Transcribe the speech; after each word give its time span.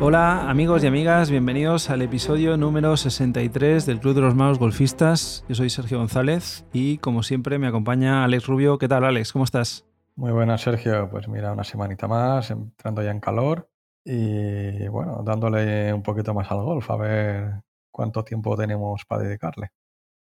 Hola 0.00 0.50
amigos 0.50 0.82
y 0.82 0.86
amigas, 0.86 1.30
bienvenidos 1.30 1.88
al 1.90 2.02
episodio 2.02 2.56
número 2.56 2.96
63 2.96 3.86
del 3.86 4.00
Club 4.00 4.14
de 4.14 4.20
los 4.20 4.34
Malos 4.34 4.58
Golfistas. 4.58 5.44
Yo 5.48 5.54
soy 5.54 5.70
Sergio 5.70 5.98
González 5.98 6.66
y 6.72 6.98
como 6.98 7.22
siempre 7.22 7.58
me 7.58 7.68
acompaña 7.68 8.24
Alex 8.24 8.46
Rubio. 8.46 8.78
¿Qué 8.78 8.88
tal 8.88 9.04
Alex? 9.04 9.32
¿Cómo 9.32 9.44
estás? 9.44 9.86
Muy 10.16 10.32
buenas 10.32 10.60
Sergio, 10.60 11.08
pues 11.10 11.28
mira, 11.28 11.52
una 11.52 11.64
semanita 11.64 12.08
más, 12.08 12.50
entrando 12.50 13.02
ya 13.02 13.12
en 13.12 13.20
calor 13.20 13.70
y 14.04 14.88
bueno, 14.88 15.22
dándole 15.24 15.92
un 15.92 16.02
poquito 16.02 16.34
más 16.34 16.50
al 16.50 16.62
golf, 16.62 16.90
a 16.90 16.96
ver 16.96 17.62
cuánto 17.90 18.24
tiempo 18.24 18.56
tenemos 18.56 19.04
para 19.04 19.22
dedicarle. 19.22 19.70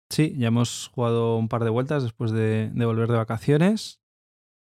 Sí, 0.09 0.35
ya 0.37 0.47
hemos 0.47 0.91
jugado 0.93 1.37
un 1.37 1.47
par 1.47 1.63
de 1.63 1.69
vueltas 1.69 2.03
después 2.03 2.31
de, 2.31 2.71
volver 2.75 3.09
de 3.09 3.17
vacaciones 3.17 4.01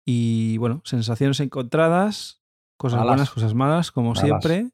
y 0.04 0.58
bueno, 0.58 0.82
sensaciones 0.84 1.40
encontradas, 1.40 2.42
cosas 2.76 3.02
buenas, 3.02 3.30
cosas 3.30 3.54
malas, 3.54 3.90
como 3.90 4.14
siempre. 4.14 4.70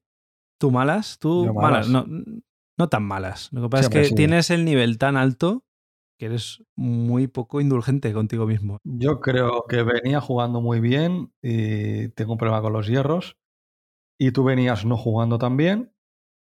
Tú 0.59 0.71
malas, 0.71 1.19
tú 1.19 1.53
malas. 1.55 1.89
No, 1.89 2.05
no 2.77 2.89
tan 2.89 3.03
malas. 3.05 3.51
Lo 3.53 3.63
que 3.63 3.69
pasa 3.69 3.85
es 3.85 4.11
que 4.11 4.15
tienes 4.15 4.51
el 4.51 4.65
nivel 4.65 4.99
tan 4.99 5.17
alto 5.17 5.65
que 6.19 6.27
eres 6.27 6.63
muy 6.77 7.29
poco 7.29 7.63
indulgente 7.63 8.13
contigo 8.13 8.47
mismo. 8.47 8.79
Yo 8.85 9.21
creo 9.21 9.65
que 9.67 9.83
venía 9.83 10.21
jugando 10.21 10.61
muy 10.61 10.79
bien 10.81 11.33
y 11.41 12.09
tengo 12.11 12.33
un 12.33 12.39
problema 12.39 12.61
con 12.61 12.75
los 12.75 12.87
hierros. 12.87 13.39
Y 14.19 14.33
tú 14.33 14.45
venías 14.45 14.85
no 14.85 14.99
jugando 14.99 15.39
tan 15.39 15.57
bien. 15.57 15.95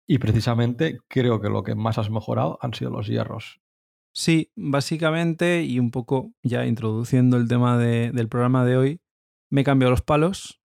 Y 0.09 0.19
precisamente 0.19 0.99
creo 1.07 1.41
que 1.41 1.49
lo 1.49 1.63
que 1.63 1.77
más 1.77 1.99
has 1.99 2.11
mejorado 2.11 2.59
han 2.61 2.75
sido 2.75 2.91
los 2.91 3.07
hierros. 3.07 3.61
Sí, 4.15 4.51
básicamente, 4.57 5.63
y 5.63 5.79
un 5.79 5.91
poco 5.91 6.33
ya 6.43 6.67
introduciendo 6.67 7.37
el 7.37 7.49
tema 7.49 7.79
del 7.79 8.29
programa 8.29 8.65
de 8.65 8.77
hoy, 8.77 9.01
me 9.51 9.61
he 9.61 9.65
cambiado 9.65 9.91
los 9.91 10.03
palos. 10.03 10.61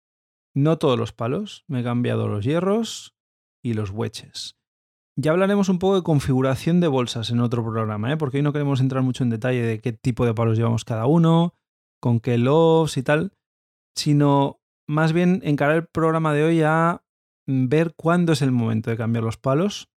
No 0.54 0.78
todos 0.78 0.98
los 0.98 1.12
palos, 1.12 1.64
me 1.68 1.80
he 1.80 1.84
cambiado 1.84 2.28
los 2.28 2.44
hierros, 2.44 3.14
y 3.62 3.74
los 3.74 3.90
wedges. 3.90 4.56
Ya 5.16 5.32
hablaremos 5.32 5.68
un 5.68 5.78
poco 5.78 5.96
de 5.96 6.02
configuración 6.02 6.80
de 6.80 6.88
bolsas 6.88 7.30
en 7.30 7.40
otro 7.40 7.62
programa, 7.62 8.12
¿eh? 8.12 8.16
porque 8.16 8.38
hoy 8.38 8.42
no 8.42 8.52
queremos 8.52 8.80
entrar 8.80 9.02
mucho 9.02 9.22
en 9.22 9.30
detalle 9.30 9.62
de 9.62 9.80
qué 9.80 9.92
tipo 9.92 10.24
de 10.24 10.34
palos 10.34 10.56
llevamos 10.56 10.84
cada 10.84 11.06
uno, 11.06 11.54
con 12.00 12.20
qué 12.20 12.38
lobs 12.38 12.96
y 12.96 13.02
tal, 13.02 13.34
sino 13.94 14.60
más 14.88 15.12
bien 15.12 15.40
encarar 15.44 15.76
el 15.76 15.86
programa 15.86 16.32
de 16.32 16.44
hoy 16.44 16.62
a 16.62 17.02
ver 17.46 17.94
cuándo 17.96 18.32
es 18.32 18.40
el 18.42 18.52
momento 18.52 18.90
de 18.90 18.96
cambiar 18.96 19.24
los 19.24 19.36
palos. 19.36 19.89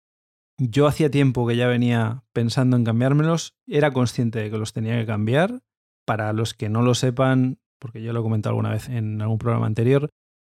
Yo 0.70 0.88
hacía 0.88 1.12
tiempo 1.12 1.46
que 1.46 1.58
ya 1.58 1.68
venía 1.68 2.24
pensando 2.32 2.78
en 2.78 2.86
cambiármelos, 2.86 3.54
era 3.68 3.92
consciente 3.92 4.40
de 4.40 4.50
que 4.50 4.58
los 4.58 4.72
tenía 4.72 4.98
que 4.98 5.06
cambiar. 5.06 5.62
Para 6.06 6.32
los 6.32 6.54
que 6.54 6.70
no 6.70 6.82
lo 6.82 6.96
sepan, 6.96 7.60
porque 7.80 8.02
yo 8.02 8.14
lo 8.14 8.22
he 8.22 8.24
comentado 8.24 8.52
alguna 8.52 8.72
vez 8.72 8.88
en 8.88 9.22
algún 9.22 9.40
programa 9.40 9.66
anterior, 9.68 10.10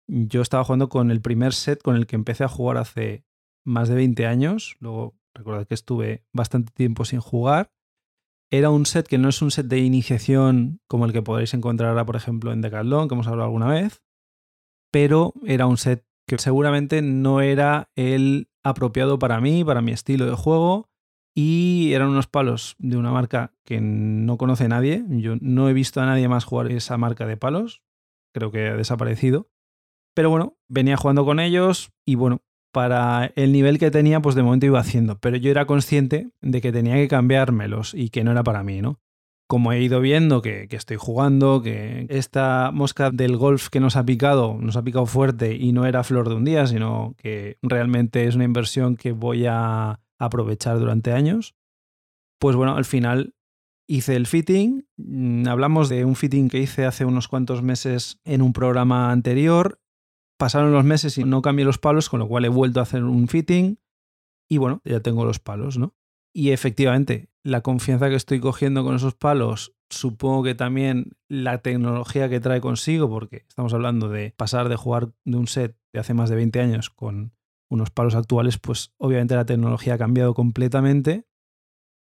yo 0.08 0.42
estaba 0.42 0.66
jugando 0.66 0.90
con 0.90 1.12
el 1.12 1.22
primer 1.22 1.54
set 1.54 1.82
con 1.82 1.96
el 1.96 2.08
que 2.08 2.18
empecé 2.18 2.44
a 2.44 2.50
jugar 2.50 2.78
hace 2.78 3.24
más 3.66 3.88
de 3.88 3.96
20 3.96 4.26
años. 4.26 4.76
Luego 4.80 5.16
recordad 5.34 5.66
que 5.66 5.76
estuve 5.76 6.26
bastante 6.34 6.74
tiempo 6.74 7.06
sin 7.06 7.22
jugar. 7.22 7.72
Era 8.50 8.70
un 8.70 8.86
set 8.86 9.08
que 9.08 9.18
no 9.18 9.30
es 9.30 9.42
un 9.42 9.52
set 9.52 9.68
de 9.68 9.80
iniciación 9.80 10.82
como 10.88 11.06
el 11.06 11.14
que 11.14 11.22
podréis 11.22 11.54
encontrar 11.54 11.92
ahora, 11.92 12.06
por 12.06 12.18
ejemplo, 12.18 12.52
en 12.52 12.60
Decathlon, 12.60 13.08
que 13.08 13.16
hemos 13.16 13.28
hablado 13.28 13.46
alguna 13.46 13.68
vez, 13.68 14.02
pero 14.92 15.34
era 15.46 15.68
un 15.68 15.78
set 15.78 16.06
que 16.28 16.38
seguramente 16.38 17.02
no 17.02 17.40
era 17.40 17.90
el 17.96 18.51
apropiado 18.64 19.20
para 19.20 19.40
mí, 19.42 19.64
para 19.64 19.82
mi 19.82 19.92
estilo 19.92 20.26
de 20.26 20.36
juego, 20.36 20.90
y 21.34 21.94
eran 21.94 22.10
unos 22.10 22.28
palos 22.28 22.76
de 22.78 22.98
una 22.98 23.12
marca 23.12 23.54
que 23.66 23.80
no 23.82 24.38
conoce 24.38 24.68
nadie. 24.68 25.04
Yo 25.10 25.36
no 25.40 25.70
he 25.70 25.74
visto 25.74 26.02
a 26.02 26.06
nadie 26.06 26.28
más 26.28 26.44
jugar 26.44 26.72
esa 26.72 26.98
marca 26.98 27.26
de 27.26 27.38
palos, 27.38 27.82
creo 28.34 28.52
que 28.52 28.68
ha 28.68 28.76
desaparecido. 28.76 29.50
Pero 30.14 30.30
bueno, 30.30 30.58
venía 30.68 30.98
jugando 30.98 31.24
con 31.24 31.40
ellos 31.40 31.92
y 32.06 32.16
bueno, 32.16 32.42
para 32.74 33.32
el 33.36 33.52
nivel 33.52 33.80
que 33.80 33.92
tenía, 33.92 34.22
pues 34.22 34.36
de 34.36 34.44
momento 34.44 34.66
iba 34.66 34.80
haciendo. 34.80 35.20
Pero 35.20 35.38
yo 35.38 35.52
era 35.52 35.66
consciente 35.66 36.32
de 36.42 36.62
que 36.62 36.72
tenía 36.72 36.96
que 36.96 37.08
cambiármelos 37.08 37.94
y 37.94 38.10
que 38.10 38.24
no 38.24 38.32
era 38.32 38.44
para 38.44 38.64
mí, 38.64 38.82
¿no? 38.82 39.00
Como 39.52 39.74
he 39.74 39.82
ido 39.82 40.00
viendo 40.00 40.42
que, 40.42 40.70
estoy 40.72 40.96
jugando, 40.96 41.62
que 41.62 42.06
esta 42.10 42.72
mosca 42.74 43.12
del 43.12 43.36
golf 43.36 43.68
que 43.68 43.82
nos 43.82 43.98
ha 43.98 44.06
picado, 44.06 44.58
nos 44.62 44.78
ha 44.78 44.84
picado 44.84 45.06
fuerte 45.06 45.56
y 45.56 45.74
no 45.74 45.86
era 45.86 46.06
flor 46.06 46.30
de 46.30 46.36
un 46.36 46.46
día, 46.46 46.66
sino 46.68 47.16
que 47.18 47.58
realmente 47.62 48.26
es 48.28 48.36
una 48.36 48.46
inversión 48.46 48.96
que 48.96 49.12
voy 49.12 49.46
a 49.48 50.00
aprovechar 50.18 50.80
durante 50.80 51.12
años, 51.12 51.56
pues 52.40 52.56
bueno, 52.56 52.78
al 52.78 52.86
final 52.86 53.36
hice 53.88 54.16
el 54.16 54.26
fitting. 54.26 54.88
Mm, 54.96 55.48
hablamos 55.48 55.90
de 55.90 56.06
un 56.06 56.16
fitting 56.16 56.48
que 56.48 56.60
hice 56.60 56.86
hace 56.86 57.04
unos 57.04 57.28
cuantos 57.28 57.62
meses 57.62 58.22
en 58.24 58.42
un 58.42 58.54
programa 58.54 59.12
anterior 59.12 59.82
Pasaron 60.42 60.72
los 60.72 60.84
meses 60.84 61.20
y 61.20 61.24
no 61.24 61.44
cambié 61.44 61.66
los 61.66 61.78
palos, 61.78 62.10
con 62.10 62.20
lo 62.20 62.28
cual 62.28 62.46
he 62.46 62.50
vuelto 62.50 62.80
a 62.80 62.84
hacer 62.84 63.04
un 63.04 63.28
fitting 63.28 63.78
y 64.50 64.58
bueno, 64.58 64.82
ya 64.84 65.00
tengo 65.00 65.24
los 65.24 65.38
palos, 65.38 65.78
¿no? 65.78 65.94
Y 66.34 66.50
efectivamente, 66.50 67.30
la 67.44 67.62
confianza 67.62 68.10
que 68.10 68.16
estoy 68.16 68.40
cogiendo 68.40 68.84
con 68.84 68.96
esos 68.96 69.16
palos, 69.16 69.74
supongo 69.90 70.44
que 70.44 70.56
también 70.56 71.12
la 71.28 71.60
tecnología 71.60 72.30
que 72.30 72.40
trae 72.40 72.62
consigo, 72.62 73.10
porque 73.10 73.46
estamos 73.48 73.74
hablando 73.74 74.10
de 74.10 74.34
pasar 74.38 74.70
de 74.70 74.76
jugar 74.76 75.12
de 75.26 75.38
un 75.38 75.48
set 75.48 75.76
de 75.94 76.00
hace 76.00 76.14
más 76.14 76.30
de 76.30 76.36
20 76.36 76.60
años 76.60 76.90
con 76.90 77.34
unos 77.70 77.90
palos 77.90 78.16
actuales, 78.16 78.58
pues 78.58 78.94
obviamente 78.98 79.36
la 79.36 79.46
tecnología 79.46 79.96
ha 79.96 79.98
cambiado 79.98 80.34
completamente 80.34 81.26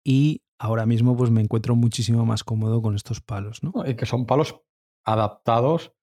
y 0.06 0.44
ahora 0.60 0.86
mismo 0.86 1.16
pues 1.16 1.30
me 1.30 1.42
encuentro 1.42 1.76
muchísimo 1.76 2.26
más 2.26 2.44
cómodo 2.44 2.82
con 2.82 2.96
estos 2.96 3.22
palos, 3.22 3.64
¿no? 3.64 3.74
Y 3.86 3.96
que 3.96 4.06
son 4.06 4.26
palos 4.26 4.62
adaptados 5.06 5.94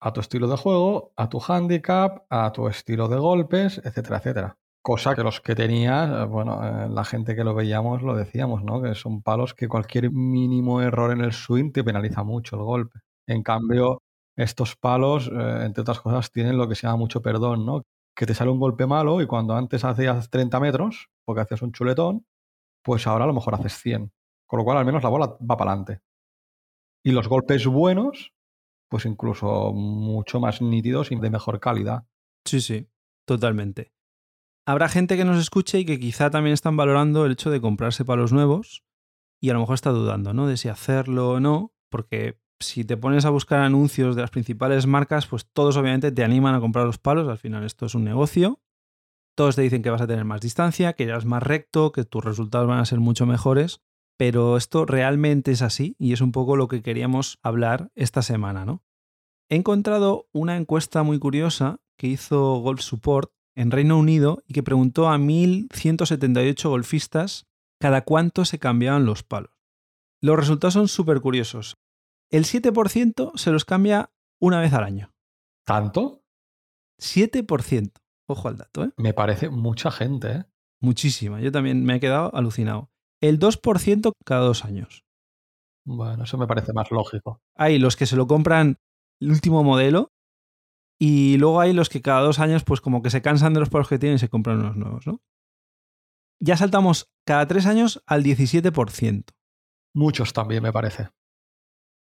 a 0.00 0.12
tu 0.12 0.20
estilo 0.20 0.48
de 0.48 0.56
juego, 0.56 1.12
a 1.16 1.28
tu 1.28 1.40
handicap, 1.46 2.24
a 2.30 2.50
tu 2.52 2.68
estilo 2.68 3.08
de 3.08 3.18
golpes, 3.18 3.80
etcétera, 3.84 4.18
etcétera. 4.18 4.58
Cosa 4.82 5.14
que 5.14 5.22
los 5.22 5.40
que 5.42 5.54
tenías, 5.54 6.08
eh, 6.10 6.24
bueno, 6.24 6.60
eh, 6.64 6.88
la 6.88 7.04
gente 7.04 7.36
que 7.36 7.44
lo 7.44 7.54
veíamos 7.54 8.02
lo 8.02 8.16
decíamos, 8.16 8.64
¿no? 8.64 8.80
Que 8.80 8.94
son 8.94 9.22
palos 9.22 9.52
que 9.54 9.68
cualquier 9.68 10.10
mínimo 10.10 10.80
error 10.80 11.12
en 11.12 11.20
el 11.20 11.32
swing 11.32 11.70
te 11.72 11.84
penaliza 11.84 12.22
mucho 12.24 12.56
el 12.56 12.62
golpe. 12.62 13.00
En 13.26 13.42
cambio, 13.42 14.02
estos 14.36 14.76
palos, 14.76 15.28
eh, 15.32 15.64
entre 15.66 15.82
otras 15.82 16.00
cosas, 16.00 16.32
tienen 16.32 16.56
lo 16.56 16.66
que 16.66 16.74
se 16.76 16.86
llama 16.86 16.96
mucho 16.96 17.20
perdón, 17.20 17.66
¿no? 17.66 17.82
Que 18.16 18.24
te 18.26 18.34
sale 18.34 18.50
un 18.50 18.58
golpe 18.58 18.86
malo 18.86 19.20
y 19.20 19.26
cuando 19.26 19.54
antes 19.54 19.84
hacías 19.84 20.30
30 20.30 20.58
metros, 20.60 21.08
porque 21.26 21.42
hacías 21.42 21.60
un 21.62 21.72
chuletón, 21.72 22.24
pues 22.82 23.06
ahora 23.06 23.24
a 23.24 23.28
lo 23.28 23.34
mejor 23.34 23.54
haces 23.56 23.74
100. 23.74 24.12
Con 24.46 24.58
lo 24.60 24.64
cual, 24.64 24.78
al 24.78 24.86
menos 24.86 25.02
la 25.02 25.10
bola 25.10 25.36
va 25.40 25.56
para 25.56 25.72
adelante. 25.72 26.00
Y 27.04 27.12
los 27.12 27.28
golpes 27.28 27.66
buenos 27.66 28.32
pues 28.90 29.06
incluso 29.06 29.72
mucho 29.72 30.40
más 30.40 30.62
nítidos 30.62 31.12
y 31.12 31.16
de 31.16 31.30
mejor 31.30 31.60
calidad. 31.60 32.04
Sí, 32.44 32.60
sí, 32.60 32.88
totalmente. 33.26 33.92
Habrá 34.66 34.88
gente 34.88 35.16
que 35.16 35.24
nos 35.24 35.40
escuche 35.40 35.78
y 35.80 35.84
que 35.84 35.98
quizá 35.98 36.30
también 36.30 36.54
están 36.54 36.76
valorando 36.76 37.26
el 37.26 37.32
hecho 37.32 37.50
de 37.50 37.60
comprarse 37.60 38.04
palos 38.04 38.32
nuevos 38.32 38.84
y 39.40 39.50
a 39.50 39.54
lo 39.54 39.60
mejor 39.60 39.74
está 39.74 39.90
dudando, 39.90 40.32
¿no? 40.34 40.46
De 40.46 40.56
si 40.56 40.68
hacerlo 40.68 41.30
o 41.30 41.40
no, 41.40 41.72
porque 41.88 42.40
si 42.60 42.84
te 42.84 42.96
pones 42.96 43.24
a 43.24 43.30
buscar 43.30 43.60
anuncios 43.60 44.14
de 44.16 44.22
las 44.22 44.30
principales 44.30 44.86
marcas, 44.86 45.26
pues 45.26 45.46
todos 45.50 45.76
obviamente 45.76 46.12
te 46.12 46.24
animan 46.24 46.54
a 46.54 46.60
comprar 46.60 46.86
los 46.86 46.98
palos, 46.98 47.28
al 47.28 47.38
final 47.38 47.64
esto 47.64 47.86
es 47.86 47.94
un 47.94 48.04
negocio. 48.04 48.60
Todos 49.34 49.56
te 49.56 49.62
dicen 49.62 49.82
que 49.82 49.90
vas 49.90 50.02
a 50.02 50.06
tener 50.06 50.24
más 50.24 50.40
distancia, 50.40 50.92
que 50.92 51.04
irás 51.04 51.24
más 51.24 51.42
recto, 51.42 51.92
que 51.92 52.04
tus 52.04 52.24
resultados 52.24 52.68
van 52.68 52.80
a 52.80 52.84
ser 52.84 53.00
mucho 53.00 53.24
mejores 53.24 53.80
pero 54.20 54.58
esto 54.58 54.84
realmente 54.84 55.50
es 55.50 55.62
así 55.62 55.96
y 55.98 56.12
es 56.12 56.20
un 56.20 56.30
poco 56.30 56.54
lo 56.54 56.68
que 56.68 56.82
queríamos 56.82 57.38
hablar 57.42 57.90
esta 57.94 58.20
semana, 58.20 58.66
¿no? 58.66 58.84
He 59.48 59.56
encontrado 59.56 60.28
una 60.30 60.58
encuesta 60.58 61.02
muy 61.02 61.18
curiosa 61.18 61.80
que 61.96 62.08
hizo 62.08 62.56
Golf 62.56 62.82
Support 62.82 63.32
en 63.54 63.70
Reino 63.70 63.98
Unido 63.98 64.42
y 64.46 64.54
que 64.54 64.62
preguntó 64.62 65.08
a 65.08 65.18
1.178 65.18 66.68
golfistas 66.68 67.46
cada 67.80 68.02
cuánto 68.02 68.44
se 68.44 68.58
cambiaban 68.58 69.06
los 69.06 69.22
palos. 69.22 69.52
Los 70.20 70.36
resultados 70.36 70.74
son 70.74 70.88
súper 70.88 71.20
curiosos. 71.20 71.78
El 72.30 72.44
7% 72.44 73.32
se 73.36 73.50
los 73.50 73.64
cambia 73.64 74.10
una 74.40 74.60
vez 74.60 74.72
al 74.72 74.84
año. 74.84 75.12
¿Tanto? 75.64 76.22
7%. 77.00 77.92
Ojo 78.26 78.48
al 78.48 78.58
dato, 78.58 78.84
¿eh? 78.84 78.92
Me 78.96 79.14
parece 79.14 79.48
mucha 79.48 79.90
gente, 79.90 80.32
¿eh? 80.32 80.44
Muchísima. 80.80 81.40
Yo 81.40 81.50
también 81.50 81.84
me 81.84 81.96
he 81.96 82.00
quedado 82.00 82.34
alucinado 82.34 82.90
el 83.20 83.38
2% 83.38 84.12
cada 84.24 84.42
dos 84.42 84.64
años. 84.64 85.04
Bueno, 85.84 86.24
eso 86.24 86.38
me 86.38 86.46
parece 86.46 86.72
más 86.72 86.90
lógico. 86.90 87.40
Hay 87.56 87.78
los 87.78 87.96
que 87.96 88.06
se 88.06 88.16
lo 88.16 88.26
compran 88.26 88.78
el 89.20 89.30
último 89.30 89.64
modelo 89.64 90.12
y 91.02 91.38
luego 91.38 91.60
hay 91.60 91.72
los 91.72 91.88
que 91.88 92.02
cada 92.02 92.20
dos 92.20 92.38
años 92.40 92.62
pues 92.62 92.82
como 92.82 93.00
que 93.02 93.08
se 93.08 93.22
cansan 93.22 93.54
de 93.54 93.60
los 93.60 93.70
palos 93.70 93.88
que 93.88 93.98
tienen 93.98 94.16
y 94.16 94.18
se 94.18 94.28
compran 94.28 94.60
unos 94.60 94.76
nuevos, 94.76 95.06
¿no? 95.06 95.22
Ya 96.40 96.58
saltamos 96.58 97.10
cada 97.24 97.46
tres 97.46 97.64
años 97.64 98.02
al 98.06 98.22
17%. 98.22 99.24
Muchos 99.94 100.32
también, 100.34 100.62
me 100.62 100.72
parece. 100.72 101.08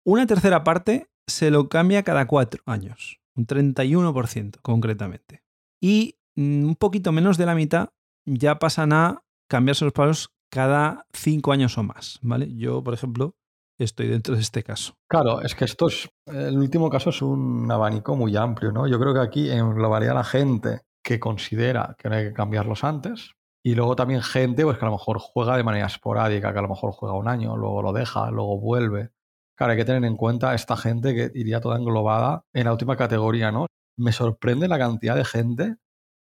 Una 0.06 0.28
tercera 0.28 0.66
parte 0.66 1.10
se 1.28 1.50
lo 1.50 1.70
cambia 1.70 2.04
cada 2.04 2.28
cuatro 2.28 2.62
años, 2.66 3.22
un 3.36 3.48
31% 3.48 4.60
concretamente. 4.62 5.44
Y 5.82 6.20
mm, 6.36 6.66
un 6.66 6.76
poquito 6.76 7.14
menos 7.14 7.38
de 7.38 7.46
la 7.46 7.56
mitad 7.56 7.90
ya 8.26 8.60
pasan 8.60 8.92
a 8.92 9.24
cambiarse 9.50 9.86
los 9.86 9.94
palos 9.94 10.34
cada 10.52 11.06
cinco 11.14 11.54
años 11.54 11.78
o 11.78 11.84
más, 11.84 12.20
¿vale? 12.22 12.54
Yo, 12.56 12.84
por 12.84 12.94
ejemplo, 12.94 13.36
estoy 13.84 14.08
dentro 14.08 14.36
de 14.36 14.42
este 14.42 14.64
caso. 14.64 14.94
Claro, 15.10 15.42
es 15.42 15.56
que 15.56 15.66
esto 15.66 15.88
es, 15.88 16.10
el 16.26 16.58
último 16.58 16.90
caso 16.90 17.10
es 17.10 17.22
un 17.22 17.72
abanico 17.72 18.16
muy 18.16 18.36
amplio, 18.36 18.72
¿no? 18.72 18.88
Yo 18.88 19.00
creo 19.00 19.14
que 19.14 19.22
aquí 19.22 19.50
englobaría 19.50 20.12
a 20.12 20.16
la 20.16 20.24
gente 20.24 20.82
que 21.04 21.20
considera 21.20 21.96
que 21.98 22.10
no 22.10 22.16
hay 22.16 22.26
que 22.26 22.34
cambiarlos 22.34 22.84
antes, 22.84 23.34
y 23.64 23.76
luego 23.76 23.96
también 23.96 24.22
gente 24.22 24.64
pues, 24.64 24.78
que 24.78 24.86
a 24.86 24.88
lo 24.88 24.94
mejor 24.94 25.20
juega 25.20 25.58
de 25.58 25.64
manera 25.64 25.88
esporádica, 25.88 26.54
que 26.54 26.60
a 26.60 26.62
lo 26.62 26.70
mejor 26.70 26.92
juega 26.92 27.16
un 27.16 27.28
año, 27.28 27.58
luego 27.58 27.82
lo 27.82 27.94
deja, 27.94 28.32
luego 28.32 28.60
vuelve. 28.60 29.12
Claro, 29.56 29.72
hay 29.72 29.78
que 29.78 29.86
tener 29.86 30.06
en 30.06 30.16
cuenta 30.16 30.54
esta 30.56 30.78
gente 30.78 31.14
que 31.14 31.32
iría 31.38 31.60
toda 31.60 31.78
englobada 31.78 32.46
en 32.54 32.66
la 32.66 32.72
última 32.72 32.96
categoría, 32.96 33.52
¿no? 33.52 33.66
Me 33.98 34.14
sorprende 34.14 34.70
la 34.70 34.80
cantidad 34.80 35.16
de 35.16 35.26
gente 35.26 35.76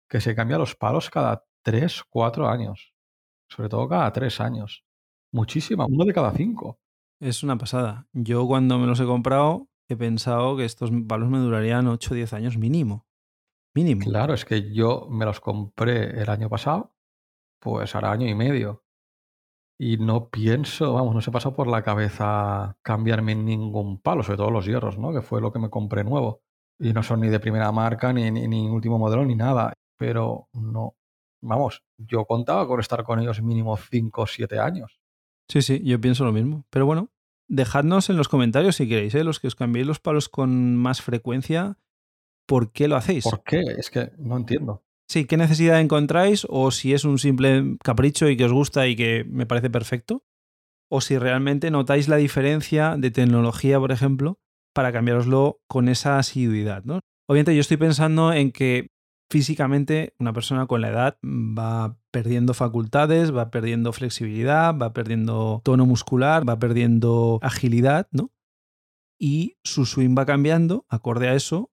que 0.08 0.20
se 0.20 0.34
cambia 0.34 0.58
los 0.58 0.76
palos 0.76 1.08
cada 1.08 1.44
3, 1.62 2.02
4 2.10 2.48
años. 2.48 2.94
Sobre 3.48 3.70
todo 3.70 3.88
cada 3.88 4.12
3 4.12 4.40
años. 4.40 4.84
Muchísima, 5.32 5.86
uno 5.86 6.04
de 6.04 6.12
cada 6.12 6.32
5. 6.32 6.78
Es 7.24 7.42
una 7.42 7.56
pasada. 7.56 8.06
Yo 8.12 8.46
cuando 8.46 8.78
me 8.78 8.86
los 8.86 9.00
he 9.00 9.04
comprado 9.04 9.68
he 9.88 9.96
pensado 9.96 10.56
que 10.56 10.64
estos 10.64 10.90
palos 11.08 11.28
me 11.28 11.38
durarían 11.38 11.86
8 11.86 12.12
o 12.12 12.14
10 12.14 12.32
años 12.34 12.58
mínimo. 12.58 13.06
Mínimo. 13.74 14.04
Claro, 14.04 14.34
es 14.34 14.44
que 14.44 14.72
yo 14.72 15.08
me 15.10 15.24
los 15.24 15.40
compré 15.40 16.20
el 16.20 16.28
año 16.28 16.48
pasado 16.48 16.94
pues 17.64 17.94
hará 17.96 18.12
año 18.12 18.28
y 18.28 18.34
medio. 18.34 18.84
Y 19.80 19.96
no 19.96 20.28
pienso, 20.28 20.92
vamos, 20.92 21.14
no 21.14 21.20
se 21.22 21.32
pasó 21.32 21.54
por 21.54 21.66
la 21.66 21.82
cabeza 21.82 22.76
cambiarme 22.82 23.34
ningún 23.34 24.00
palo, 24.00 24.22
sobre 24.22 24.36
todo 24.36 24.50
los 24.50 24.66
hierros, 24.66 24.98
¿no? 24.98 25.12
Que 25.12 25.22
fue 25.22 25.40
lo 25.40 25.50
que 25.50 25.58
me 25.58 25.70
compré 25.70 26.04
nuevo. 26.04 26.42
Y 26.78 26.92
no 26.92 27.02
son 27.02 27.20
ni 27.20 27.28
de 27.28 27.40
primera 27.40 27.72
marca, 27.72 28.12
ni, 28.12 28.30
ni, 28.30 28.68
último 28.68 28.98
modelo, 28.98 29.24
ni 29.24 29.34
nada. 29.34 29.72
Pero 29.96 30.48
no. 30.52 30.94
Vamos, 31.42 31.82
yo 31.96 32.26
contaba 32.26 32.66
con 32.68 32.80
estar 32.80 33.02
con 33.02 33.18
ellos 33.18 33.42
mínimo 33.42 33.76
5 33.76 34.22
o 34.22 34.26
7 34.26 34.58
años. 34.58 35.00
Sí, 35.48 35.62
sí, 35.62 35.82
yo 35.82 36.00
pienso 36.00 36.24
lo 36.24 36.32
mismo. 36.32 36.64
Pero 36.70 36.86
bueno, 36.86 37.10
dejadnos 37.48 38.10
en 38.10 38.16
los 38.16 38.28
comentarios 38.28 38.76
si 38.76 38.88
queréis, 38.88 39.14
¿eh? 39.14 39.24
los 39.24 39.40
que 39.40 39.48
os 39.48 39.54
cambiéis 39.54 39.86
los 39.86 40.00
palos 40.00 40.28
con 40.28 40.76
más 40.76 41.02
frecuencia, 41.02 41.78
¿por 42.46 42.72
qué 42.72 42.88
lo 42.88 42.96
hacéis? 42.96 43.24
¿Por 43.24 43.42
qué? 43.42 43.62
Es 43.78 43.90
que 43.90 44.12
no 44.18 44.36
entiendo. 44.36 44.84
Sí, 45.08 45.26
¿qué 45.26 45.36
necesidad 45.36 45.80
encontráis? 45.80 46.46
O 46.48 46.70
si 46.70 46.94
es 46.94 47.04
un 47.04 47.18
simple 47.18 47.76
capricho 47.82 48.28
y 48.28 48.36
que 48.36 48.46
os 48.46 48.52
gusta 48.52 48.86
y 48.86 48.96
que 48.96 49.24
me 49.28 49.46
parece 49.46 49.70
perfecto. 49.70 50.24
O 50.90 51.00
si 51.00 51.18
realmente 51.18 51.70
notáis 51.70 52.08
la 52.08 52.16
diferencia 52.16 52.96
de 52.96 53.10
tecnología, 53.10 53.78
por 53.78 53.92
ejemplo, 53.92 54.38
para 54.74 54.92
cambiaroslo 54.92 55.60
con 55.66 55.88
esa 55.88 56.18
asiduidad. 56.18 56.84
¿no? 56.84 57.00
Obviamente 57.26 57.54
yo 57.54 57.60
estoy 57.60 57.76
pensando 57.76 58.32
en 58.32 58.52
que 58.52 58.90
físicamente 59.30 60.14
una 60.18 60.32
persona 60.32 60.66
con 60.66 60.80
la 60.80 60.90
edad 60.90 61.18
va 61.22 61.96
perdiendo 62.10 62.54
facultades, 62.54 63.34
va 63.34 63.50
perdiendo 63.50 63.92
flexibilidad, 63.92 64.76
va 64.76 64.92
perdiendo 64.92 65.60
tono 65.64 65.86
muscular, 65.86 66.48
va 66.48 66.58
perdiendo 66.58 67.38
agilidad, 67.42 68.08
¿no? 68.12 68.32
Y 69.18 69.56
su 69.64 69.86
swing 69.86 70.16
va 70.16 70.26
cambiando 70.26 70.86
acorde 70.88 71.28
a 71.28 71.34
eso 71.34 71.72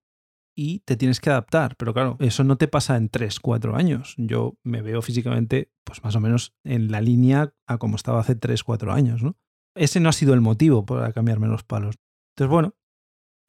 y 0.55 0.79
te 0.79 0.95
tienes 0.95 1.19
que 1.19 1.29
adaptar. 1.29 1.75
Pero 1.75 1.93
claro, 1.93 2.17
eso 2.19 2.43
no 2.43 2.57
te 2.57 2.67
pasa 2.67 2.97
en 2.97 3.09
3, 3.09 3.39
4 3.39 3.75
años. 3.75 4.15
Yo 4.17 4.57
me 4.63 4.81
veo 4.81 5.01
físicamente, 5.01 5.71
pues 5.83 6.03
más 6.03 6.15
o 6.15 6.19
menos 6.19 6.53
en 6.63 6.91
la 6.91 7.01
línea 7.01 7.53
a 7.67 7.77
como 7.77 7.95
estaba 7.95 8.19
hace 8.19 8.35
3, 8.35 8.63
4 8.63 8.93
años, 8.93 9.23
¿no? 9.23 9.37
Ese 9.75 9.99
no 9.99 10.09
ha 10.09 10.13
sido 10.13 10.33
el 10.33 10.41
motivo 10.41 10.85
para 10.85 11.13
cambiarme 11.13 11.47
los 11.47 11.63
palos. 11.63 11.95
Entonces, 12.35 12.51
bueno, 12.51 12.75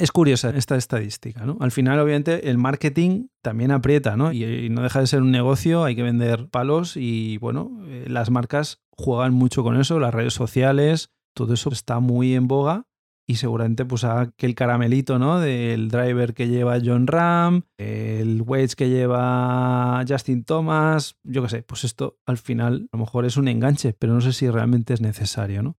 es 0.03 0.11
curiosa 0.11 0.51
esta 0.51 0.77
estadística, 0.77 1.47
¿no? 1.47 1.57
Al 1.61 1.71
final, 1.71 2.01
obviamente, 2.01 2.51
el 2.51 2.59
marketing 2.59 3.29
también 3.41 3.71
aprieta, 3.71 4.17
¿no? 4.17 4.33
Y, 4.33 4.69
no 4.69 4.83
deja 4.83 4.99
de 4.99 5.07
ser 5.07 5.23
un 5.23 5.31
negocio, 5.31 5.85
hay 5.85 5.95
que 5.95 6.03
vender 6.03 6.49
palos 6.49 6.97
y, 6.97 7.37
bueno, 7.39 7.71
eh, 7.87 8.07
las 8.09 8.29
marcas 8.31 8.83
juegan 8.91 9.33
mucho 9.33 9.63
con 9.63 9.81
eso, 9.81 10.01
las 10.01 10.13
redes 10.13 10.35
sociales, 10.35 11.13
todo 11.37 11.55
eso 11.55 11.71
está 11.71 12.01
muy 12.01 12.35
en 12.35 12.49
boga 12.49 12.89
y 13.29 13.37
seguramente 13.37 13.85
pues 13.85 14.03
haga 14.03 14.33
que 14.37 14.47
el 14.47 14.57
caramelito, 14.57 15.21
¿no? 15.21 15.39
Del 15.39 15.89
driver 15.89 16.35
que 16.35 16.49
lleva 16.49 16.81
John 16.85 17.07
Ram, 17.07 17.63
el 17.79 18.43
wedge 18.43 18.75
que 18.75 18.91
lleva 18.91 20.05
Justin 20.09 20.43
Thomas, 20.43 21.17
yo 21.23 21.45
qué 21.45 21.49
sé, 21.49 21.63
pues 21.63 21.85
esto 21.85 22.19
al 22.27 22.39
final 22.39 22.89
a 22.91 22.97
lo 22.97 23.05
mejor 23.05 23.25
es 23.25 23.37
un 23.37 23.47
enganche, 23.47 23.95
pero 23.97 24.15
no 24.15 24.21
sé 24.21 24.33
si 24.33 24.51
realmente 24.51 24.95
es 24.95 25.01
necesario, 25.01 25.63
¿no? 25.63 25.77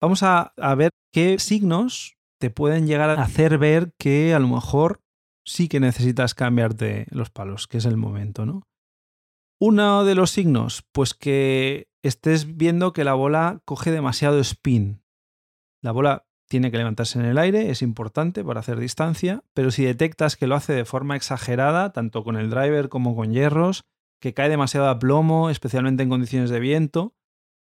Vamos 0.00 0.22
a 0.22 0.52
ver 0.76 0.90
qué 1.12 1.40
signos 1.40 2.17
te 2.38 2.50
pueden 2.50 2.86
llegar 2.86 3.10
a 3.10 3.22
hacer 3.22 3.58
ver 3.58 3.92
que 3.98 4.34
a 4.34 4.38
lo 4.38 4.48
mejor 4.48 5.00
sí 5.44 5.68
que 5.68 5.80
necesitas 5.80 6.34
cambiarte 6.34 7.06
los 7.10 7.30
palos, 7.30 7.66
que 7.66 7.78
es 7.78 7.84
el 7.84 7.96
momento, 7.96 8.46
¿no? 8.46 8.62
Uno 9.60 10.04
de 10.04 10.14
los 10.14 10.30
signos, 10.30 10.84
pues 10.92 11.14
que 11.14 11.88
estés 12.02 12.56
viendo 12.56 12.92
que 12.92 13.04
la 13.04 13.14
bola 13.14 13.60
coge 13.64 13.90
demasiado 13.90 14.38
spin. 14.38 15.02
La 15.82 15.90
bola 15.90 16.26
tiene 16.48 16.70
que 16.70 16.78
levantarse 16.78 17.18
en 17.18 17.24
el 17.24 17.38
aire, 17.38 17.70
es 17.70 17.82
importante 17.82 18.44
para 18.44 18.60
hacer 18.60 18.78
distancia, 18.78 19.42
pero 19.54 19.70
si 19.70 19.84
detectas 19.84 20.36
que 20.36 20.46
lo 20.46 20.54
hace 20.54 20.72
de 20.72 20.84
forma 20.84 21.16
exagerada, 21.16 21.92
tanto 21.92 22.24
con 22.24 22.36
el 22.36 22.50
driver 22.50 22.88
como 22.88 23.16
con 23.16 23.32
hierros, 23.32 23.84
que 24.20 24.32
cae 24.32 24.48
demasiado 24.48 24.88
a 24.88 24.98
plomo, 24.98 25.50
especialmente 25.50 26.02
en 26.02 26.08
condiciones 26.08 26.50
de 26.50 26.60
viento, 26.60 27.14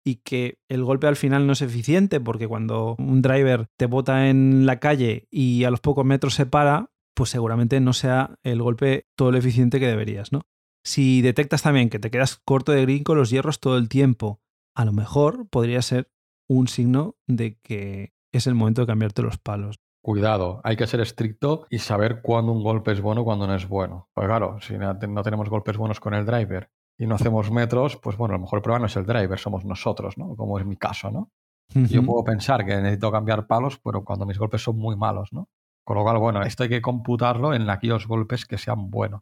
y 0.06 0.18
que 0.18 0.60
el 0.70 0.84
golpe 0.84 1.08
al 1.08 1.16
final 1.16 1.48
no 1.48 1.54
es 1.54 1.64
eficiente, 1.64 2.22
porque 2.22 2.48
cuando 2.48 2.96
un 3.00 3.22
driver 3.24 3.68
te 3.76 3.88
bota 3.88 4.30
en 4.30 4.66
la 4.68 4.80
calle 4.80 5.28
y 5.32 5.64
a 5.64 5.72
los 5.72 5.82
pocos 5.82 6.06
metros 6.06 6.36
se 6.36 6.46
para, 6.46 6.92
pues 7.16 7.32
seguramente 7.32 7.80
no 7.82 7.92
sea 7.92 8.36
el 8.44 8.62
golpe 8.62 9.08
todo 9.16 9.32
lo 9.32 9.40
eficiente 9.40 9.80
que 9.80 9.88
deberías, 9.88 10.32
¿no? 10.32 10.44
Si 10.84 11.24
detectas 11.24 11.64
también 11.64 11.90
que 11.90 11.98
te 11.98 12.12
quedas 12.12 12.40
corto 12.46 12.72
de 12.72 12.84
green 12.84 13.04
con 13.04 13.18
los 13.18 13.32
hierros 13.32 13.60
todo 13.60 13.78
el 13.78 13.90
tiempo, 13.90 14.42
a 14.76 14.86
lo 14.86 14.94
mejor 14.94 15.48
podría 15.50 15.82
ser 15.82 16.12
un 16.48 16.68
signo 16.68 17.16
de 17.26 17.58
que 17.64 18.14
es 18.32 18.46
el 18.46 18.54
momento 18.54 18.82
de 18.82 18.88
cambiarte 18.88 19.24
los 19.24 19.40
palos. 19.40 19.80
Cuidado, 20.04 20.62
hay 20.64 20.76
que 20.76 20.86
ser 20.86 21.00
estricto 21.00 21.66
y 21.72 21.80
saber 21.80 22.22
cuándo 22.22 22.52
un 22.52 22.62
golpe 22.62 22.92
es 22.92 23.02
bueno 23.02 23.24
cuándo 23.24 23.48
no 23.48 23.56
es 23.56 23.68
bueno. 23.68 24.12
Pues 24.14 24.28
claro, 24.28 24.60
si 24.62 24.78
no 24.78 25.24
tenemos 25.24 25.50
golpes 25.50 25.78
buenos 25.78 26.00
con 26.00 26.14
el 26.14 26.28
driver 26.28 26.70
y 26.98 27.08
no 27.08 27.16
hacemos 27.16 27.52
metros, 27.52 27.98
pues 27.98 28.18
bueno, 28.18 28.36
a 28.36 28.38
lo 28.38 28.44
mejor 28.44 28.58
el 28.58 28.64
problema 28.64 28.82
no 28.82 28.86
es 28.88 28.96
el 28.96 29.06
driver, 29.06 29.38
somos 29.38 29.66
nosotros, 29.66 30.18
¿no? 30.18 30.36
Como 30.36 30.60
es 30.60 30.66
mi 30.66 30.78
caso, 30.78 31.12
¿no? 31.12 31.32
Yo 31.74 32.06
puedo 32.06 32.24
pensar 32.24 32.66
que 32.66 32.76
necesito 32.76 33.12
cambiar 33.12 33.48
palos, 33.48 33.80
pero 33.84 34.04
cuando 34.04 34.26
mis 34.26 34.38
golpes 34.38 34.62
son 34.62 34.78
muy 34.78 34.96
malos, 34.96 35.34
¿no? 35.34 35.50
Con 35.84 35.98
lo 35.98 36.04
cual, 36.04 36.18
bueno, 36.20 36.42
esto 36.44 36.64
hay 36.64 36.70
que 36.70 36.82
computarlo 36.82 37.54
en 37.54 37.70
aquellos 37.70 38.08
golpes 38.08 38.46
que 38.46 38.58
sean 38.58 38.90
buenos. 38.90 39.22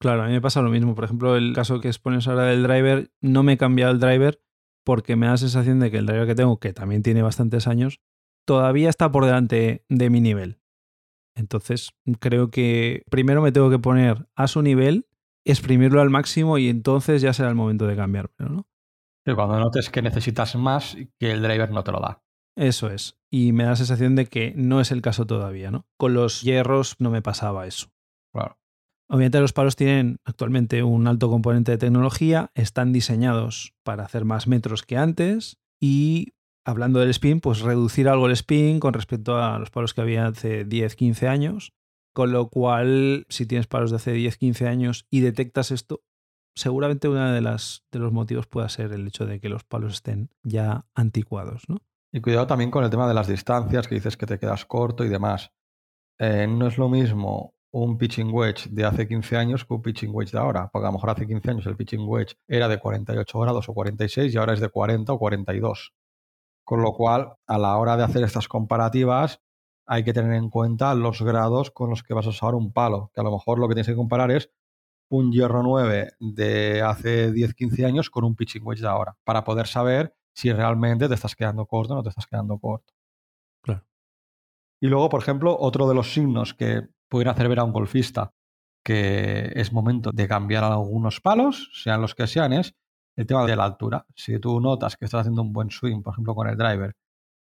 Claro, 0.00 0.22
a 0.22 0.26
mí 0.26 0.32
me 0.32 0.40
pasa 0.40 0.60
lo 0.60 0.70
mismo. 0.70 0.94
Por 0.94 1.04
ejemplo, 1.04 1.36
el 1.36 1.54
caso 1.54 1.80
que 1.80 1.88
expones 1.88 2.28
ahora 2.28 2.44
del 2.44 2.62
driver, 2.62 3.10
no 3.20 3.42
me 3.42 3.54
he 3.54 3.56
cambiado 3.56 3.92
el 3.92 4.00
driver 4.00 4.40
porque 4.84 5.16
me 5.16 5.26
da 5.26 5.32
la 5.32 5.38
sensación 5.38 5.80
de 5.80 5.90
que 5.90 5.98
el 5.98 6.06
driver 6.06 6.26
que 6.26 6.34
tengo, 6.34 6.58
que 6.58 6.72
también 6.72 7.02
tiene 7.02 7.22
bastantes 7.22 7.66
años, 7.66 8.00
todavía 8.44 8.90
está 8.90 9.10
por 9.10 9.24
delante 9.24 9.84
de 9.88 10.10
mi 10.10 10.20
nivel. 10.20 10.60
Entonces, 11.34 11.90
creo 12.20 12.50
que 12.50 13.02
primero 13.10 13.42
me 13.42 13.50
tengo 13.50 13.70
que 13.70 13.78
poner 13.78 14.28
a 14.36 14.46
su 14.46 14.62
nivel, 14.62 15.06
exprimirlo 15.44 16.00
al 16.00 16.10
máximo 16.10 16.58
y 16.58 16.68
entonces 16.68 17.22
ya 17.22 17.32
será 17.32 17.48
el 17.48 17.54
momento 17.54 17.86
de 17.86 17.96
cambiarlo, 17.96 18.48
¿no? 18.48 18.66
cuando 19.34 19.58
notes 19.58 19.88
que 19.88 20.02
necesitas 20.02 20.54
más, 20.54 20.96
que 21.18 21.30
el 21.30 21.42
driver 21.42 21.70
no 21.70 21.82
te 21.82 21.92
lo 21.92 22.00
da. 22.00 22.22
Eso 22.56 22.90
es. 22.90 23.18
Y 23.30 23.52
me 23.52 23.64
da 23.64 23.70
la 23.70 23.76
sensación 23.76 24.16
de 24.16 24.26
que 24.26 24.52
no 24.54 24.80
es 24.80 24.92
el 24.92 25.00
caso 25.00 25.26
todavía, 25.26 25.70
¿no? 25.70 25.86
Con 25.96 26.12
los 26.14 26.42
hierros 26.42 26.96
no 26.98 27.10
me 27.10 27.22
pasaba 27.22 27.66
eso. 27.66 27.90
Claro. 28.32 28.58
Obviamente 29.08 29.40
los 29.40 29.52
palos 29.52 29.76
tienen 29.76 30.18
actualmente 30.24 30.82
un 30.82 31.06
alto 31.06 31.30
componente 31.30 31.72
de 31.72 31.78
tecnología, 31.78 32.50
están 32.54 32.92
diseñados 32.92 33.74
para 33.82 34.04
hacer 34.04 34.24
más 34.24 34.46
metros 34.46 34.82
que 34.82 34.96
antes 34.96 35.58
y 35.80 36.34
hablando 36.64 37.00
del 37.00 37.10
spin, 37.10 37.40
pues 37.40 37.60
reducir 37.60 38.08
algo 38.08 38.26
el 38.26 38.32
spin 38.32 38.80
con 38.80 38.94
respecto 38.94 39.36
a 39.36 39.58
los 39.58 39.70
palos 39.70 39.92
que 39.92 40.00
había 40.00 40.26
hace 40.26 40.64
10, 40.64 40.96
15 40.96 41.28
años. 41.28 41.74
Con 42.14 42.32
lo 42.32 42.48
cual, 42.48 43.26
si 43.28 43.44
tienes 43.44 43.66
palos 43.66 43.90
de 43.90 43.96
hace 43.96 44.12
10, 44.12 44.38
15 44.38 44.68
años 44.68 45.06
y 45.10 45.20
detectas 45.20 45.72
esto, 45.72 46.02
seguramente 46.54 47.08
uno 47.08 47.32
de, 47.32 47.40
las, 47.40 47.84
de 47.90 47.98
los 47.98 48.12
motivos 48.12 48.46
pueda 48.46 48.68
ser 48.68 48.92
el 48.92 49.06
hecho 49.06 49.26
de 49.26 49.40
que 49.40 49.48
los 49.48 49.64
palos 49.64 49.94
estén 49.94 50.30
ya 50.44 50.86
anticuados. 50.94 51.64
¿no? 51.68 51.78
Y 52.12 52.20
cuidado 52.20 52.46
también 52.46 52.70
con 52.70 52.84
el 52.84 52.90
tema 52.90 53.08
de 53.08 53.14
las 53.14 53.26
distancias, 53.26 53.88
que 53.88 53.96
dices 53.96 54.16
que 54.16 54.26
te 54.26 54.38
quedas 54.38 54.64
corto 54.64 55.04
y 55.04 55.08
demás. 55.08 55.50
Eh, 56.20 56.46
no 56.46 56.68
es 56.68 56.78
lo 56.78 56.88
mismo 56.88 57.54
un 57.72 57.98
pitching 57.98 58.32
wedge 58.32 58.68
de 58.70 58.84
hace 58.84 59.08
15 59.08 59.36
años 59.36 59.64
que 59.64 59.74
un 59.74 59.82
pitching 59.82 60.14
wedge 60.14 60.30
de 60.30 60.38
ahora, 60.38 60.70
porque 60.72 60.86
a 60.86 60.90
lo 60.90 60.92
mejor 60.92 61.10
hace 61.10 61.26
15 61.26 61.50
años 61.50 61.66
el 61.66 61.76
pitching 61.76 62.06
wedge 62.06 62.36
era 62.46 62.68
de 62.68 62.78
48 62.78 63.40
grados 63.40 63.68
o 63.68 63.74
46 63.74 64.32
y 64.32 64.38
ahora 64.38 64.54
es 64.54 64.60
de 64.60 64.68
40 64.68 65.12
o 65.12 65.18
42. 65.18 65.92
Con 66.62 66.82
lo 66.82 66.92
cual, 66.92 67.34
a 67.48 67.58
la 67.58 67.76
hora 67.76 67.96
de 67.96 68.04
hacer 68.04 68.22
estas 68.22 68.46
comparativas, 68.46 69.40
hay 69.86 70.04
que 70.04 70.12
tener 70.12 70.34
en 70.34 70.50
cuenta 70.50 70.94
los 70.94 71.22
grados 71.22 71.70
con 71.70 71.90
los 71.90 72.02
que 72.02 72.14
vas 72.14 72.26
a 72.26 72.30
usar 72.30 72.54
un 72.54 72.72
palo, 72.72 73.10
que 73.14 73.20
a 73.20 73.24
lo 73.24 73.32
mejor 73.32 73.58
lo 73.58 73.68
que 73.68 73.74
tienes 73.74 73.88
que 73.88 73.96
comparar 73.96 74.30
es 74.30 74.50
un 75.08 75.32
hierro 75.32 75.62
9 75.62 76.12
de 76.18 76.82
hace 76.82 77.32
10-15 77.32 77.84
años 77.86 78.10
con 78.10 78.24
un 78.24 78.34
pitching 78.34 78.66
wedge 78.66 78.80
de 78.80 78.88
ahora, 78.88 79.16
para 79.24 79.44
poder 79.44 79.66
saber 79.66 80.16
si 80.34 80.52
realmente 80.52 81.08
te 81.08 81.14
estás 81.14 81.36
quedando 81.36 81.66
corto 81.66 81.92
o 81.92 81.96
no 81.96 82.02
te 82.02 82.08
estás 82.08 82.26
quedando 82.26 82.58
corto. 82.58 82.94
Claro. 83.62 83.86
Y 84.80 84.88
luego, 84.88 85.08
por 85.08 85.22
ejemplo, 85.22 85.56
otro 85.58 85.88
de 85.88 85.94
los 85.94 86.12
signos 86.12 86.54
que 86.54 86.88
pueden 87.08 87.28
hacer 87.28 87.48
ver 87.48 87.60
a 87.60 87.64
un 87.64 87.72
golfista 87.72 88.34
que 88.84 89.50
es 89.54 89.72
momento 89.72 90.10
de 90.12 90.28
cambiar 90.28 90.64
algunos 90.64 91.20
palos, 91.20 91.70
sean 91.72 92.02
los 92.02 92.14
que 92.14 92.26
sean, 92.26 92.52
es 92.52 92.74
el 93.16 93.26
tema 93.26 93.46
de 93.46 93.56
la 93.56 93.64
altura. 93.64 94.06
Si 94.14 94.38
tú 94.38 94.60
notas 94.60 94.96
que 94.96 95.06
estás 95.06 95.20
haciendo 95.20 95.42
un 95.42 95.52
buen 95.52 95.70
swing, 95.70 96.02
por 96.02 96.12
ejemplo, 96.12 96.34
con 96.34 96.48
el 96.48 96.56
driver, 96.56 96.94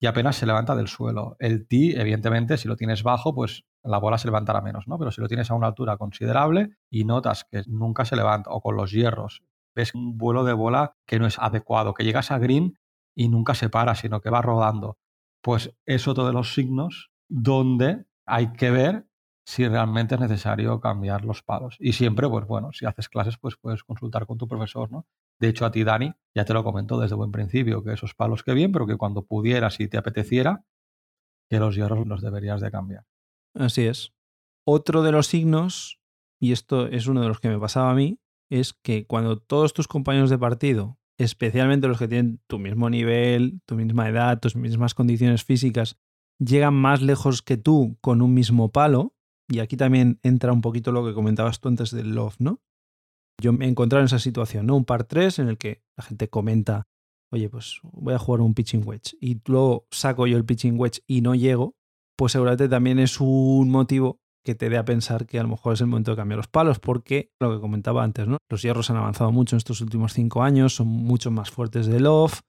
y 0.02 0.08
apenas 0.08 0.36
se 0.36 0.48
levanta 0.48 0.76
del 0.76 0.88
suelo. 0.88 1.36
El 1.40 1.68
tee, 1.68 1.94
evidentemente, 2.02 2.58
si 2.58 2.68
lo 2.68 2.76
tienes 2.76 3.04
bajo, 3.04 3.36
pues 3.36 3.66
la 3.84 4.00
bola 4.00 4.18
se 4.18 4.28
levantará 4.28 4.60
menos, 4.60 4.88
¿no? 4.88 4.98
Pero 4.98 5.12
si 5.12 5.22
lo 5.22 5.28
tienes 5.28 5.52
a 5.52 5.54
una 5.54 5.68
altura 5.68 5.96
considerable 5.98 6.72
y 6.90 7.06
notas 7.06 7.46
que 7.46 7.62
nunca 7.68 8.04
se 8.04 8.16
levanta, 8.16 8.50
o 8.50 8.62
con 8.62 8.76
los 8.76 8.92
hierros, 8.92 9.44
ves 9.76 9.94
un 9.94 10.18
vuelo 10.18 10.44
de 10.44 10.54
bola 10.54 10.96
que 11.06 11.20
no 11.20 11.28
es 11.28 11.38
adecuado, 11.38 11.94
que 11.94 12.04
llegas 12.04 12.32
a 12.32 12.40
green 12.40 12.80
y 13.16 13.30
nunca 13.30 13.54
se 13.54 13.70
para, 13.70 13.94
sino 13.94 14.22
que 14.22 14.32
va 14.32 14.42
rodando. 14.42 14.98
Pues 15.44 15.72
es 15.86 16.08
otro 16.08 16.26
de 16.26 16.34
los 16.34 16.56
signos 16.56 17.12
donde 17.30 18.06
hay 18.26 18.54
que 18.54 18.72
ver 18.72 19.06
si 19.46 19.68
realmente 19.68 20.16
es 20.16 20.22
necesario 20.22 20.80
cambiar 20.80 21.26
los 21.26 21.44
palos. 21.44 21.78
Y 21.80 21.94
siempre, 21.94 22.28
pues 22.28 22.48
bueno, 22.48 22.72
si 22.74 22.88
haces 22.88 23.08
clases, 23.08 23.38
pues 23.38 23.56
puedes 23.56 23.84
consultar 23.84 24.26
con 24.26 24.40
tu 24.40 24.48
profesor, 24.48 24.92
¿no? 24.92 25.06
De 25.42 25.50
hecho, 25.50 25.66
a 25.66 25.72
ti, 25.72 25.84
Dani, 25.84 26.14
ya 26.36 26.46
te 26.46 26.54
lo 26.54 26.64
comentó 26.64 27.00
desde 27.00 27.16
buen 27.16 27.32
principio, 27.32 27.84
que 27.84 27.94
esos 27.94 28.14
palos 28.14 28.44
que 28.44 28.54
bien, 28.54 28.72
pero 28.72 28.86
que 28.86 28.96
cuando 28.96 29.26
pudieras 29.26 29.80
y 29.80 29.88
te 29.88 29.98
apeteciera, 29.98 30.64
que 31.50 31.58
los 31.58 31.76
hierros 31.76 32.08
los 32.08 32.22
deberías 32.22 32.62
de 32.62 32.70
cambiar. 32.70 33.08
Así 33.56 33.88
es. 33.88 34.14
Otro 34.68 35.02
de 35.02 35.12
los 35.12 35.26
signos, 35.26 36.00
y 36.40 36.52
esto 36.52 36.86
es 36.86 37.08
uno 37.08 37.24
de 37.24 37.28
los 37.28 37.40
que 37.40 37.50
me 37.50 37.58
pasaba 37.58 37.90
a 37.90 37.96
mí, 37.96 38.20
es 38.52 38.74
que 38.74 39.08
cuando 39.08 39.40
todos 39.40 39.74
tus 39.74 39.88
compañeros 39.88 40.30
de 40.30 40.38
partido, 40.38 41.00
especialmente 41.18 41.88
los 41.88 41.98
que 41.98 42.08
tienen 42.08 42.40
tu 42.46 42.60
mismo 42.60 42.92
nivel, 42.92 43.62
tu 43.66 43.74
misma 43.74 44.08
edad, 44.10 44.40
tus 44.40 44.56
mismas 44.56 44.94
condiciones 44.94 45.44
físicas, 45.44 45.98
llegan 46.38 46.76
más 46.76 47.02
lejos 47.02 47.42
que 47.42 47.58
tú 47.58 47.98
con 48.00 48.22
un 48.22 48.36
mismo 48.36 48.72
palo, 48.72 49.16
y 49.50 49.58
aquí 49.58 49.76
también 49.76 50.20
entra 50.22 50.54
un 50.54 50.62
poquito 50.62 50.92
lo 50.92 51.04
que 51.04 51.16
comentabas 51.16 51.60
tú 51.60 51.68
antes 51.68 51.90
del 51.90 52.14
love, 52.14 52.36
¿no? 52.38 52.62
Yo 53.42 53.54
me 53.54 53.66
he 53.66 53.70
encontrado 53.70 54.02
en 54.02 54.06
esa 54.06 54.20
situación, 54.20 54.68
¿no? 54.68 54.76
Un 54.76 54.86
par 54.86 55.04
3 55.04 55.40
en 55.40 55.50
el 55.50 55.58
que 55.58 55.82
la 55.98 56.04
gente 56.04 56.30
comenta, 56.30 56.84
oye, 57.32 57.50
pues 57.50 57.80
voy 57.84 58.14
a 58.14 58.20
jugar 58.20 58.42
un 58.42 58.54
pitching 58.54 58.84
wedge 58.86 59.16
y 59.20 59.42
luego 59.46 59.88
saco 59.92 60.28
yo 60.28 60.38
el 60.38 60.46
pitching 60.46 60.80
wedge 60.80 61.02
y 61.08 61.22
no 61.22 61.36
llego, 61.36 61.74
pues 62.18 62.34
seguramente 62.34 62.70
también 62.70 63.00
es 63.00 63.20
un 63.20 63.70
motivo 63.70 64.20
que 64.44 64.56
te 64.56 64.70
dé 64.70 64.78
a 64.78 64.86
pensar 64.86 65.26
que 65.26 65.40
a 65.40 65.44
lo 65.44 65.50
mejor 65.50 65.74
es 65.74 65.82
el 65.82 65.88
momento 65.88 66.12
de 66.12 66.18
cambiar 66.18 66.38
los 66.38 66.48
palos, 66.48 66.80
porque 66.80 67.32
lo 67.40 67.54
que 67.54 67.60
comentaba 67.60 68.04
antes, 68.04 68.28
¿no? 68.28 68.38
Los 68.50 68.62
hierros 68.62 68.90
han 68.90 68.98
avanzado 68.98 69.32
mucho 69.32 69.56
en 69.56 69.58
estos 69.58 69.82
últimos 69.82 70.14
cinco 70.14 70.44
años, 70.44 70.76
son 70.76 70.88
mucho 70.88 71.32
más 71.32 71.52
fuertes 71.52 71.88
de 71.88 72.00
love, 72.00 72.42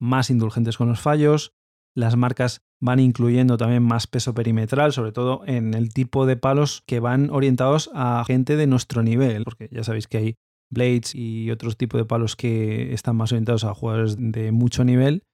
más 0.00 0.30
indulgentes 0.30 0.76
con 0.76 0.88
los 0.88 1.00
fallos, 1.00 1.52
las 1.94 2.16
marcas 2.16 2.62
van 2.80 3.00
incluyendo 3.00 3.56
también 3.56 3.82
más 3.82 4.06
peso 4.06 4.34
perimetral, 4.34 4.92
sobre 4.92 5.12
todo 5.12 5.42
en 5.46 5.74
el 5.74 5.92
tipo 5.92 6.26
de 6.26 6.36
palos 6.36 6.82
que 6.86 7.00
van 7.00 7.30
orientados 7.30 7.90
a 7.94 8.24
gente 8.26 8.56
de 8.56 8.66
nuestro 8.66 9.02
nivel, 9.02 9.44
porque 9.44 9.68
ya 9.70 9.84
sabéis 9.84 10.06
que 10.06 10.18
hay 10.18 10.34
blades 10.70 11.14
y 11.14 11.50
otros 11.50 11.76
tipos 11.76 12.00
de 12.00 12.06
palos 12.06 12.36
que 12.36 12.92
están 12.94 13.16
más 13.16 13.32
orientados 13.32 13.64
a 13.64 13.74
jugadores 13.74 14.16
de 14.18 14.52
mucho 14.52 14.84
nivel. 14.84 15.24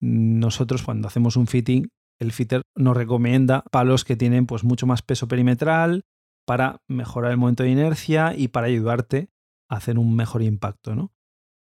Nosotros 0.00 0.82
cuando 0.82 1.08
hacemos 1.08 1.36
un 1.36 1.46
fitting, 1.46 1.88
el 2.20 2.32
fitter 2.32 2.62
nos 2.76 2.96
recomienda 2.96 3.64
palos 3.70 4.04
que 4.04 4.16
tienen 4.16 4.46
pues 4.46 4.64
mucho 4.64 4.86
más 4.86 5.02
peso 5.02 5.28
perimetral 5.28 6.02
para 6.44 6.82
mejorar 6.88 7.30
el 7.30 7.38
momento 7.38 7.62
de 7.62 7.70
inercia 7.70 8.34
y 8.36 8.48
para 8.48 8.66
ayudarte 8.66 9.30
a 9.70 9.76
hacer 9.76 9.98
un 9.98 10.14
mejor 10.14 10.42
impacto, 10.42 10.94
¿no? 10.94 11.12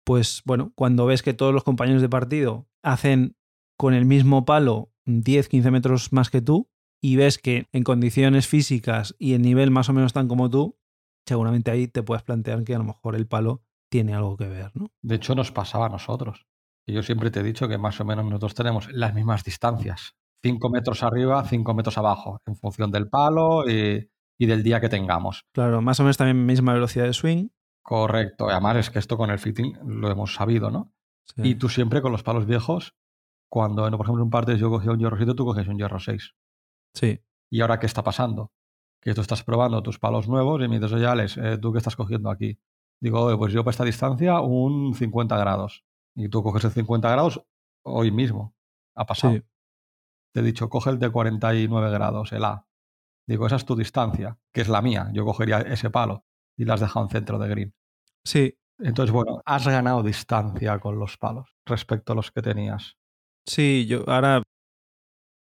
Pues 0.06 0.42
bueno, 0.46 0.72
cuando 0.76 1.06
ves 1.06 1.22
que 1.24 1.34
todos 1.34 1.54
los 1.54 1.64
compañeros 1.64 2.02
de 2.02 2.10
partido 2.10 2.68
hacen 2.84 3.36
con 3.80 3.94
el 3.94 4.04
mismo 4.04 4.44
palo 4.44 4.92
10-15 5.06 5.72
metros 5.72 6.12
más 6.12 6.30
que 6.30 6.42
tú 6.42 6.70
y 7.02 7.16
ves 7.16 7.38
que 7.38 7.68
en 7.72 7.84
condiciones 7.84 8.46
físicas 8.46 9.16
y 9.18 9.36
en 9.36 9.42
nivel 9.42 9.72
más 9.72 9.88
o 9.88 9.94
menos 9.94 10.12
tan 10.12 10.28
como 10.28 10.50
tú, 10.50 10.78
seguramente 11.26 11.72
ahí 11.72 11.88
te 11.88 12.04
puedes 12.04 12.22
plantear 12.24 12.66
que 12.66 12.76
a 12.76 12.78
lo 12.78 12.84
mejor 12.84 13.16
el 13.16 13.26
palo 13.26 13.64
tiene 13.90 14.14
algo 14.14 14.36
que 14.36 14.50
ver, 14.50 14.72
¿no? 14.76 14.92
De 15.02 15.16
hecho, 15.16 15.34
nos 15.34 15.54
pasaba 15.54 15.86
a 15.86 15.90
nosotros. 15.90 16.46
Y 16.86 16.92
yo 16.92 17.04
siempre 17.04 17.32
te 17.32 17.40
he 17.40 17.44
dicho 17.44 17.70
que 17.70 17.78
más 17.78 18.02
o 18.02 18.06
menos 18.06 18.26
nosotros 18.26 18.54
tenemos 18.54 18.92
las 18.92 19.14
mismas 19.14 19.46
distancias. 19.46 20.18
5 20.44 20.70
metros 20.70 21.02
arriba, 21.02 21.42
5 21.46 21.74
metros 21.74 21.98
abajo, 21.98 22.42
en 22.46 22.58
función 22.58 22.92
del 22.92 23.08
palo 23.08 23.64
y, 23.66 24.10
del 24.40 24.62
día 24.62 24.82
que 24.82 24.90
tengamos. 24.90 25.46
Claro, 25.54 25.82
más 25.82 26.02
o 26.02 26.04
menos 26.04 26.18
también 26.18 26.46
misma 26.46 26.74
velocidad 26.74 27.06
de 27.06 27.14
swing. 27.14 27.48
Correcto. 27.82 28.50
Además 28.50 28.76
es 28.76 28.90
que 28.90 29.00
esto 29.00 29.16
con 29.16 29.32
el 29.32 29.40
fitting 29.40 29.78
lo 29.86 30.12
hemos 30.12 30.34
sabido, 30.34 30.70
¿no? 30.70 30.92
Y 31.38 31.56
tú 31.56 31.70
siempre 31.70 32.02
con 32.02 32.12
los 32.12 32.24
palos 32.24 32.46
viejos 32.46 32.99
cuando, 33.50 33.84
por 33.84 34.06
ejemplo, 34.06 34.22
en 34.22 34.26
un 34.26 34.30
partes 34.30 34.60
yo 34.60 34.70
cogía 34.70 34.92
un 34.92 35.00
hierro 35.00 35.18
7, 35.18 35.34
tú 35.34 35.46
coges 35.46 35.68
un 35.68 35.78
hierro 35.78 36.00
6. 36.00 36.36
Sí. 36.94 37.20
¿Y 37.52 37.62
ahora 37.62 37.80
qué 37.80 37.88
está 37.88 38.04
pasando? 38.04 38.54
Que 39.02 39.14
tú 39.14 39.22
estás 39.22 39.44
probando 39.44 39.82
tus 39.82 39.98
palos 39.98 40.28
nuevos 40.28 40.62
y 40.62 40.68
me 40.68 40.80
dices, 40.80 40.94
oye, 40.94 41.08
Alex, 41.08 41.38
eh, 41.38 41.58
¿tú 41.58 41.72
qué 41.72 41.80
estás 41.80 41.96
cogiendo 41.96 42.30
aquí? 42.30 42.60
Digo, 43.02 43.38
pues 43.38 43.54
yo 43.54 43.64
para 43.64 43.72
esta 43.72 43.86
distancia 43.86 44.40
un 44.42 44.94
50 44.94 45.38
grados. 45.38 45.86
Y 46.16 46.30
tú 46.30 46.44
coges 46.44 46.66
el 46.66 46.72
50 46.72 47.10
grados 47.10 47.46
hoy 47.84 48.12
mismo. 48.12 48.56
Ha 48.96 49.06
pasado. 49.06 49.36
Sí. 49.36 49.44
Te 50.34 50.42
he 50.42 50.44
dicho, 50.44 50.70
coge 50.70 50.92
el 50.92 51.00
de 51.00 51.10
49 51.10 51.92
grados, 51.92 52.32
el 52.34 52.44
A. 52.44 52.68
Digo, 53.26 53.48
esa 53.48 53.56
es 53.56 53.66
tu 53.66 53.76
distancia, 53.76 54.38
que 54.54 54.62
es 54.62 54.70
la 54.70 54.82
mía. 54.82 55.10
Yo 55.14 55.26
cogería 55.26 55.60
ese 55.60 55.90
palo 55.90 56.26
y 56.58 56.66
la 56.66 56.74
has 56.76 56.82
dejado 56.82 57.06
en 57.06 57.10
centro 57.10 57.40
de 57.40 57.48
green. 57.48 57.76
Sí. 58.24 58.56
Entonces, 58.80 59.12
bueno, 59.12 59.42
has 59.46 59.68
ganado 59.68 60.04
distancia 60.04 60.80
con 60.80 61.00
los 61.00 61.18
palos 61.18 61.56
respecto 61.66 62.14
a 62.14 62.16
los 62.16 62.32
que 62.32 62.42
tenías. 62.42 62.99
Sí, 63.50 63.88
yo 63.88 64.04
ahora 64.08 64.44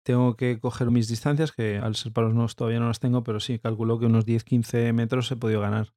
tengo 0.05 0.35
que 0.35 0.59
coger 0.59 0.91
mis 0.91 1.07
distancias, 1.07 1.53
que 1.53 1.77
al 1.77 1.95
ser 1.95 2.11
palos 2.11 2.33
nuevos 2.33 2.57
todavía 2.57 2.81
no 2.81 2.87
las 2.87 2.99
tengo, 2.99 3.23
pero 3.23 3.39
sí, 3.39 3.59
calculo 3.59 3.97
que 3.97 4.07
unos 4.07 4.25
10-15 4.25 4.91
metros 4.91 5.31
he 5.31 5.37
podido 5.37 5.61
ganar. 5.61 5.93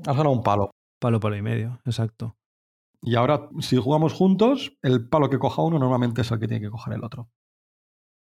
Has 0.00 0.16
ganado 0.18 0.32
un 0.32 0.42
palo. 0.42 0.70
Palo, 1.00 1.18
palo 1.18 1.34
y 1.34 1.40
medio, 1.40 1.80
exacto. 1.86 2.36
Y 3.00 3.14
ahora, 3.14 3.48
si 3.60 3.78
jugamos 3.78 4.12
juntos, 4.12 4.76
el 4.82 5.08
palo 5.08 5.30
que 5.30 5.38
coja 5.38 5.62
uno 5.62 5.78
normalmente 5.78 6.20
es 6.20 6.30
el 6.30 6.38
que 6.38 6.46
tiene 6.46 6.66
que 6.66 6.70
coger 6.70 6.92
el 6.92 7.04
otro. 7.04 7.30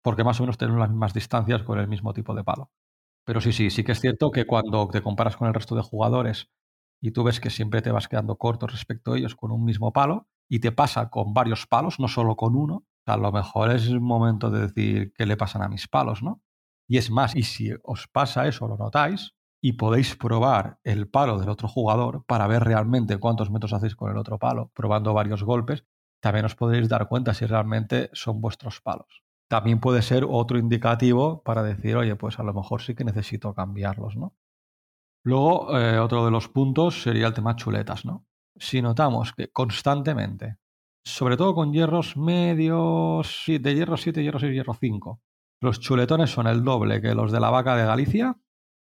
Porque 0.03 0.23
más 0.23 0.39
o 0.39 0.43
menos 0.43 0.59
tenemos 0.59 0.79
las 0.79 0.91
mismas 0.91 1.15
distancias 1.15 1.63
con 1.63 1.79
el 1.79 1.87
mismo 1.87 2.13
tipo 2.13 2.35
de 2.35 2.43
palo. 2.43 2.69
Pero 3.25 3.41
sí, 3.41 3.51
sí, 3.51 3.71
sí 3.71 3.83
que 3.83 3.93
es 3.93 3.99
cierto 3.99 4.29
que 4.29 4.45
cuando 4.45 4.87
te 4.89 5.01
comparas 5.01 5.37
con 5.37 5.47
el 5.47 5.55
resto 5.55 5.75
de 5.75 5.81
jugadores 5.81 6.51
y 7.01 7.11
tú 7.11 7.23
ves 7.23 7.39
que 7.39 7.49
siempre 7.49 7.81
te 7.81 7.91
vas 7.91 8.07
quedando 8.07 8.37
corto 8.37 8.67
respecto 8.67 9.13
a 9.13 9.17
ellos 9.17 9.35
con 9.35 9.51
un 9.51 9.65
mismo 9.65 9.91
palo, 9.91 10.27
y 10.49 10.59
te 10.59 10.71
pasa 10.71 11.09
con 11.09 11.33
varios 11.33 11.67
palos, 11.67 11.99
no 11.99 12.07
solo 12.07 12.35
con 12.35 12.55
uno, 12.55 12.85
a 13.07 13.17
lo 13.17 13.31
mejor 13.31 13.71
es 13.71 13.87
el 13.87 14.01
momento 14.01 14.49
de 14.49 14.67
decir 14.67 15.13
qué 15.13 15.25
le 15.25 15.37
pasan 15.37 15.61
a 15.61 15.69
mis 15.69 15.87
palos, 15.87 16.21
¿no? 16.21 16.41
Y 16.87 16.97
es 16.97 17.11
más, 17.11 17.35
y 17.35 17.43
si 17.43 17.71
os 17.83 18.07
pasa 18.07 18.47
eso, 18.47 18.67
lo 18.67 18.77
notáis, 18.77 19.33
y 19.61 19.73
podéis 19.73 20.15
probar 20.15 20.79
el 20.83 21.09
palo 21.09 21.39
del 21.39 21.49
otro 21.49 21.67
jugador 21.67 22.23
para 22.25 22.47
ver 22.47 22.63
realmente 22.63 23.17
cuántos 23.17 23.51
metros 23.51 23.73
hacéis 23.73 23.95
con 23.95 24.11
el 24.11 24.17
otro 24.17 24.37
palo, 24.37 24.71
probando 24.73 25.13
varios 25.13 25.43
golpes, 25.43 25.85
también 26.21 26.45
os 26.45 26.55
podréis 26.55 26.89
dar 26.89 27.07
cuenta 27.07 27.33
si 27.33 27.45
realmente 27.45 28.09
son 28.13 28.41
vuestros 28.41 28.81
palos. 28.81 29.23
También 29.49 29.79
puede 29.79 30.01
ser 30.01 30.25
otro 30.29 30.57
indicativo 30.57 31.41
para 31.43 31.63
decir, 31.63 31.95
oye, 31.95 32.15
pues 32.15 32.39
a 32.39 32.43
lo 32.43 32.53
mejor 32.53 32.81
sí 32.81 32.95
que 32.95 33.05
necesito 33.05 33.53
cambiarlos, 33.53 34.15
¿no? 34.17 34.35
Luego, 35.23 35.77
eh, 35.77 35.99
otro 35.99 36.25
de 36.25 36.31
los 36.31 36.47
puntos 36.49 37.01
sería 37.01 37.27
el 37.27 37.33
tema 37.33 37.55
chuletas, 37.55 38.05
¿no? 38.05 38.25
Si 38.55 38.81
notamos 38.81 39.33
que 39.33 39.49
constantemente 39.51 40.57
sobre 41.07 41.37
todo 41.37 41.55
con 41.55 41.71
hierros 41.71 42.17
medios, 42.17 43.43
de 43.47 43.75
hierro 43.75 43.95
7, 43.95 44.21
hierro 44.21 44.39
6, 44.39 44.53
hierro 44.53 44.73
5. 44.73 45.21
Los 45.61 45.79
chuletones 45.79 46.29
son 46.29 46.47
el 46.47 46.63
doble 46.63 47.01
que 47.01 47.15
los 47.15 47.31
de 47.31 47.39
la 47.39 47.49
vaca 47.49 47.75
de 47.75 47.85
Galicia, 47.85 48.37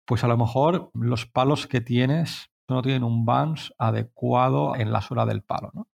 pues 0.04 0.22
a 0.22 0.28
lo 0.28 0.36
mejor 0.36 0.90
los 0.94 1.26
palos 1.26 1.66
que 1.66 1.80
tienes 1.80 2.50
no 2.68 2.82
tienen 2.82 3.02
un 3.02 3.24
bounce 3.24 3.72
adecuado 3.78 4.76
en 4.76 4.92
la 4.92 5.00
suela 5.00 5.24
del 5.24 5.42
palo. 5.42 5.70
¿no? 5.72 5.88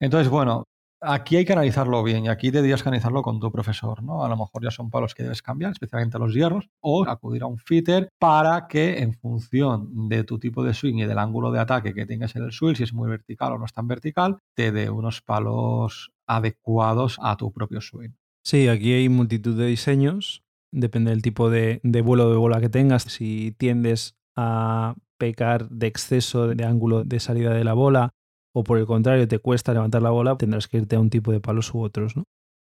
Entonces, 0.00 0.30
bueno, 0.30 0.64
aquí 1.04 1.36
hay 1.36 1.44
que 1.44 1.52
analizarlo 1.52 2.02
bien 2.02 2.24
y 2.24 2.28
aquí 2.28 2.50
que 2.50 2.88
analizarlo 2.88 3.22
con 3.22 3.38
tu 3.40 3.52
profesor, 3.52 4.02
¿no? 4.02 4.24
A 4.24 4.28
lo 4.28 4.36
mejor 4.36 4.62
ya 4.62 4.70
son 4.70 4.90
palos 4.90 5.14
que 5.14 5.22
debes 5.22 5.42
cambiar, 5.42 5.72
especialmente 5.72 6.18
los 6.18 6.34
hierros, 6.34 6.68
o 6.80 7.04
acudir 7.08 7.42
a 7.42 7.46
un 7.46 7.58
fitter 7.58 8.08
para 8.18 8.66
que 8.66 8.98
en 8.98 9.14
función 9.14 10.08
de 10.08 10.24
tu 10.24 10.38
tipo 10.38 10.64
de 10.64 10.74
swing 10.74 10.96
y 10.96 11.04
del 11.04 11.18
ángulo 11.18 11.50
de 11.50 11.60
ataque 11.60 11.94
que 11.94 12.06
tengas 12.06 12.34
en 12.36 12.44
el 12.44 12.52
swing, 12.52 12.74
si 12.74 12.82
es 12.82 12.92
muy 12.92 13.08
vertical 13.08 13.52
o 13.52 13.58
no 13.58 13.64
es 13.64 13.72
tan 13.72 13.86
vertical, 13.86 14.38
te 14.54 14.72
dé 14.72 14.90
unos 14.90 15.20
palos 15.20 16.12
adecuados 16.26 17.18
a 17.22 17.36
tu 17.36 17.52
propio 17.52 17.80
swing. 17.80 18.10
Sí, 18.42 18.68
aquí 18.68 18.92
hay 18.92 19.08
multitud 19.08 19.58
de 19.58 19.66
diseños, 19.66 20.42
depende 20.70 21.10
del 21.10 21.22
tipo 21.22 21.50
de 21.50 21.80
vuelo 21.82 22.30
de 22.30 22.36
bola 22.36 22.60
que 22.60 22.68
tengas, 22.68 23.02
si 23.04 23.54
tiendes 23.58 24.16
a 24.36 24.96
pecar 25.16 25.68
de 25.68 25.86
exceso 25.86 26.48
de 26.48 26.64
ángulo 26.64 27.04
de 27.04 27.20
salida 27.20 27.54
de 27.54 27.64
la 27.64 27.72
bola 27.72 28.10
o 28.54 28.62
por 28.62 28.78
el 28.78 28.86
contrario 28.86 29.26
te 29.26 29.38
cuesta 29.38 29.74
levantar 29.74 30.00
la 30.00 30.10
bola, 30.10 30.36
tendrás 30.36 30.68
que 30.68 30.78
irte 30.78 30.96
a 30.96 31.00
un 31.00 31.10
tipo 31.10 31.32
de 31.32 31.40
palos 31.40 31.74
u 31.74 31.80
otros, 31.80 32.16
¿no? 32.16 32.24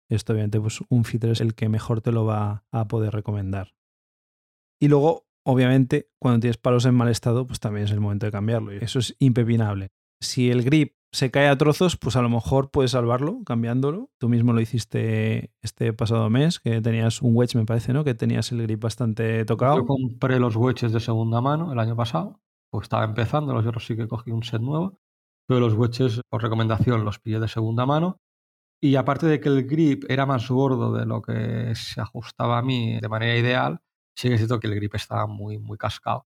Esto 0.09 0.33
obviamente 0.33 0.59
pues 0.59 0.81
un 0.89 1.03
fitter 1.03 1.31
es 1.31 1.41
el 1.41 1.55
que 1.55 1.69
mejor 1.69 2.01
te 2.01 2.11
lo 2.11 2.25
va 2.25 2.63
a 2.71 2.87
poder 2.87 3.13
recomendar. 3.13 3.73
Y 4.79 4.87
luego, 4.87 5.27
obviamente, 5.45 6.09
cuando 6.19 6.39
tienes 6.39 6.57
palos 6.57 6.85
en 6.85 6.95
mal 6.95 7.09
estado, 7.09 7.45
pues 7.45 7.59
también 7.59 7.85
es 7.85 7.91
el 7.91 7.99
momento 7.99 8.25
de 8.25 8.31
cambiarlo. 8.31 8.71
Eso 8.71 8.99
es 8.99 9.15
impepinable. 9.19 9.91
Si 10.21 10.49
el 10.51 10.63
grip 10.63 10.93
se 11.11 11.31
cae 11.31 11.47
a 11.47 11.57
trozos, 11.57 11.97
pues 11.97 12.15
a 12.15 12.21
lo 12.21 12.29
mejor 12.29 12.71
puedes 12.71 12.91
salvarlo 12.91 13.43
cambiándolo. 13.45 14.09
Tú 14.17 14.29
mismo 14.29 14.53
lo 14.53 14.61
hiciste 14.61 15.53
este 15.61 15.93
pasado 15.93 16.29
mes, 16.29 16.59
que 16.59 16.81
tenías 16.81 17.21
un 17.21 17.35
wedge, 17.35 17.55
me 17.55 17.65
parece, 17.65 17.93
¿no? 17.93 18.03
Que 18.03 18.13
tenías 18.13 18.51
el 18.51 18.61
grip 18.63 18.81
bastante 18.81 19.45
tocado. 19.45 19.77
Yo 19.77 19.85
compré 19.85 20.39
los 20.39 20.55
wedges 20.55 20.91
de 20.91 20.99
segunda 20.99 21.39
mano 21.39 21.71
el 21.71 21.79
año 21.79 21.95
pasado, 21.95 22.41
pues 22.69 22.85
estaba 22.85 23.03
empezando, 23.03 23.53
los 23.53 23.65
otros 23.65 23.85
sí 23.85 23.95
que 23.95 24.07
cogí 24.07 24.31
un 24.31 24.43
set 24.43 24.61
nuevo 24.61 24.99
pero 25.53 25.67
los 25.67 25.75
wedges, 25.75 26.19
por 26.29 26.41
recomendación, 26.41 27.05
los 27.05 27.19
pillé 27.19 27.39
de 27.39 27.47
segunda 27.47 27.85
mano 27.85 28.19
Y 28.81 28.95
aparte 28.95 29.27
de 29.27 29.39
que 29.39 29.49
el 29.49 29.67
grip 29.67 30.03
era 30.09 30.25
más 30.25 30.49
gordo 30.49 30.91
de 30.93 31.05
lo 31.05 31.21
que 31.21 31.75
se 31.75 32.01
ajustaba 32.01 32.57
a 32.57 32.63
mí 32.63 32.99
de 32.99 33.07
manera 33.07 33.37
ideal, 33.37 33.79
sí 34.17 34.29
que 34.29 34.33
es 34.33 34.39
cierto 34.39 34.59
que 34.59 34.65
el 34.65 34.73
grip 34.73 34.95
estaba 34.95 35.27
muy, 35.27 35.59
muy 35.59 35.77
cascado. 35.77 36.25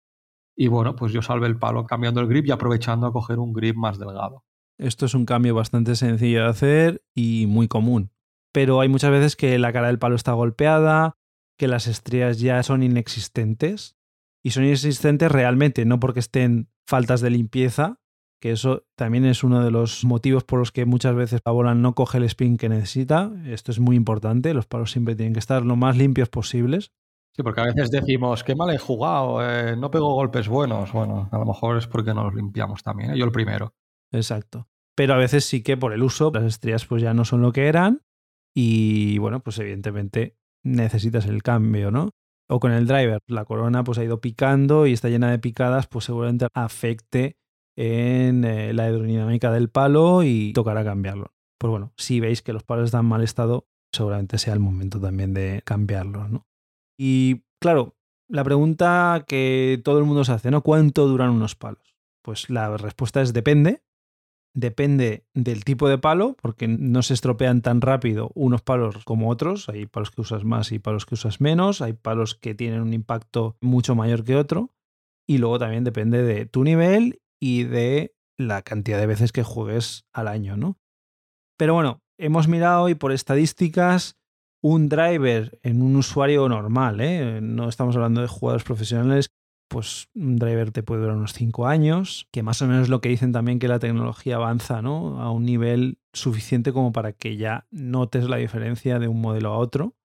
Y 0.55 0.67
bueno, 0.67 0.95
pues 0.95 1.11
yo 1.11 1.23
salvé 1.23 1.47
el 1.47 1.57
palo 1.57 1.87
cambiando 1.87 2.21
el 2.21 2.27
grip 2.27 2.45
y 2.45 2.51
aprovechando 2.51 3.07
a 3.07 3.11
coger 3.11 3.39
un 3.39 3.51
grip 3.51 3.75
más 3.75 3.97
delgado. 3.97 4.43
Esto 4.77 5.07
es 5.07 5.15
un 5.15 5.25
cambio 5.25 5.55
bastante 5.55 5.95
sencillo 5.95 6.43
de 6.43 6.49
hacer 6.49 7.03
y 7.15 7.47
muy 7.47 7.67
común. 7.67 8.11
Pero 8.53 8.79
hay 8.79 8.89
muchas 8.89 9.09
veces 9.09 9.35
que 9.35 9.57
la 9.57 9.73
cara 9.73 9.87
del 9.87 9.97
palo 9.97 10.15
está 10.15 10.33
golpeada, 10.33 11.17
que 11.57 11.67
las 11.67 11.87
estrías 11.87 12.39
ya 12.39 12.61
son 12.61 12.83
inexistentes. 12.83 13.97
Y 14.43 14.51
son 14.51 14.65
inexistentes 14.65 15.31
realmente, 15.31 15.83
no 15.83 15.99
porque 15.99 16.19
estén 16.19 16.69
faltas 16.85 17.21
de 17.21 17.31
limpieza, 17.31 17.99
que 18.39 18.51
eso 18.51 18.83
también 18.95 19.25
es 19.25 19.43
uno 19.43 19.63
de 19.63 19.71
los 19.71 20.03
motivos 20.05 20.43
por 20.43 20.59
los 20.59 20.71
que 20.71 20.85
muchas 20.85 21.15
veces 21.15 21.41
la 21.45 21.51
bola 21.51 21.75
no 21.75 21.95
coge 21.95 22.17
el 22.17 22.25
spin 22.25 22.57
que 22.57 22.69
necesita. 22.69 23.31
Esto 23.45 23.71
es 23.71 23.79
muy 23.79 23.95
importante, 23.95 24.53
los 24.53 24.65
palos 24.65 24.91
siempre 24.91 25.15
tienen 25.15 25.33
que 25.33 25.39
estar 25.39 25.63
lo 25.63 25.75
más 25.75 25.97
limpios 25.97 26.29
posibles. 26.29 26.91
Sí, 27.35 27.43
porque 27.43 27.61
a 27.61 27.65
veces 27.65 27.91
decimos, 27.91 28.43
qué 28.43 28.55
mal 28.55 28.73
he 28.73 28.77
jugado, 28.77 29.45
eh, 29.45 29.75
no 29.75 29.91
pego 29.91 30.13
golpes 30.13 30.47
buenos. 30.47 30.93
Bueno, 30.93 31.27
a 31.31 31.37
lo 31.37 31.45
mejor 31.45 31.77
es 31.77 31.87
porque 31.87 32.13
no 32.13 32.23
los 32.23 32.33
limpiamos 32.33 32.81
también, 32.81 33.11
¿eh? 33.11 33.17
yo 33.17 33.25
el 33.25 33.31
primero. 33.31 33.73
Exacto. 34.11 34.67
Pero 34.95 35.13
a 35.13 35.17
veces 35.17 35.43
sí 35.43 35.61
que 35.61 35.75
por 35.75 35.91
el 35.91 36.01
uso 36.01 36.31
las 36.33 36.45
estrías 36.45 36.85
pues 36.85 37.01
ya 37.01 37.13
no 37.13 37.25
son 37.25 37.41
lo 37.41 37.51
que 37.51 37.67
eran 37.67 38.01
y 38.55 39.17
bueno, 39.17 39.41
pues 39.41 39.59
evidentemente 39.59 40.37
necesitas 40.63 41.25
el 41.25 41.43
cambio, 41.43 41.91
¿no? 41.91 42.11
O 42.47 42.59
con 42.59 42.71
el 42.71 42.87
driver, 42.87 43.19
la 43.27 43.43
corona 43.43 43.83
pues 43.83 43.97
ha 43.97 44.03
ido 44.03 44.21
picando 44.21 44.87
y 44.87 44.93
está 44.93 45.09
llena 45.09 45.29
de 45.29 45.39
picadas, 45.39 45.87
pues 45.87 46.05
seguramente 46.05 46.47
afecte 46.53 47.35
en 47.75 48.43
eh, 48.45 48.73
la 48.73 48.83
aerodinámica 48.83 49.51
del 49.51 49.69
palo 49.69 50.23
y 50.23 50.53
tocará 50.53 50.83
cambiarlo. 50.83 51.33
Pues 51.57 51.71
bueno, 51.71 51.93
si 51.97 52.19
veis 52.19 52.41
que 52.41 52.53
los 52.53 52.63
palos 52.63 52.85
están 52.85 53.01
en 53.01 53.09
mal 53.09 53.23
estado, 53.23 53.67
seguramente 53.91 54.37
sea 54.37 54.53
el 54.53 54.59
momento 54.59 54.99
también 54.99 55.33
de 55.33 55.61
cambiarlos, 55.65 56.29
¿no? 56.29 56.47
Y 56.97 57.43
claro, 57.59 57.95
la 58.27 58.43
pregunta 58.43 59.23
que 59.27 59.81
todo 59.83 59.99
el 59.99 60.05
mundo 60.05 60.23
se 60.23 60.33
hace, 60.33 60.51
¿no? 60.51 60.61
¿Cuánto 60.61 61.07
duran 61.07 61.29
unos 61.29 61.55
palos? 61.55 61.95
Pues 62.23 62.49
la 62.49 62.75
respuesta 62.77 63.21
es 63.21 63.33
depende. 63.33 63.81
Depende 64.55 65.25
del 65.33 65.65
tipo 65.65 65.89
de 65.89 65.97
palo, 65.97 66.37
porque 66.41 66.69
no 66.69 67.03
se 67.03 67.13
estropean 67.13 67.61
tan 67.61 67.81
rápido 67.81 68.31
unos 68.35 68.61
palos 68.61 69.03
como 69.03 69.29
otros. 69.29 69.67
Hay 69.67 69.85
palos 69.85 70.11
que 70.11 70.21
usas 70.21 70.45
más 70.45 70.71
y 70.71 70.79
palos 70.79 71.05
que 71.05 71.15
usas 71.15 71.41
menos. 71.41 71.81
Hay 71.81 71.91
palos 71.91 72.35
que 72.35 72.55
tienen 72.55 72.81
un 72.81 72.93
impacto 72.93 73.57
mucho 73.59 73.95
mayor 73.95 74.23
que 74.23 74.37
otro. 74.37 74.71
Y 75.27 75.39
luego 75.39 75.59
también 75.59 75.83
depende 75.83 76.23
de 76.23 76.45
tu 76.45 76.63
nivel 76.63 77.19
y 77.39 77.63
de 77.63 78.15
la 78.37 78.61
cantidad 78.61 78.99
de 78.99 79.07
veces 79.07 79.31
que 79.31 79.43
juegues 79.43 80.05
al 80.13 80.27
año, 80.27 80.57
¿no? 80.57 80.77
Pero 81.57 81.73
bueno, 81.73 82.01
hemos 82.17 82.47
mirado 82.47 82.89
y 82.89 82.95
por 82.95 83.11
estadísticas, 83.11 84.17
un 84.61 84.89
driver 84.89 85.59
en 85.63 85.81
un 85.81 85.95
usuario 85.95 86.49
normal, 86.49 86.99
¿eh? 86.99 87.39
no 87.41 87.69
estamos 87.69 87.95
hablando 87.95 88.21
de 88.21 88.27
jugadores 88.27 88.63
profesionales, 88.63 89.29
pues 89.67 90.09
un 90.15 90.37
driver 90.37 90.71
te 90.71 90.83
puede 90.83 91.01
durar 91.01 91.17
unos 91.17 91.33
5 91.33 91.67
años, 91.67 92.27
que 92.31 92.43
más 92.43 92.61
o 92.61 92.67
menos 92.67 92.83
es 92.83 92.89
lo 92.89 93.01
que 93.01 93.09
dicen 93.09 93.31
también 93.31 93.59
que 93.59 93.67
la 93.67 93.79
tecnología 93.79 94.35
avanza, 94.35 94.81
¿no? 94.81 95.21
A 95.21 95.31
un 95.31 95.45
nivel 95.45 95.99
suficiente 96.13 96.71
como 96.71 96.91
para 96.91 97.13
que 97.13 97.37
ya 97.37 97.67
notes 97.71 98.29
la 98.29 98.37
diferencia 98.37 98.99
de 98.99 99.07
un 99.07 99.21
modelo 99.21 99.53
a 99.53 99.57
otro. 99.57 99.95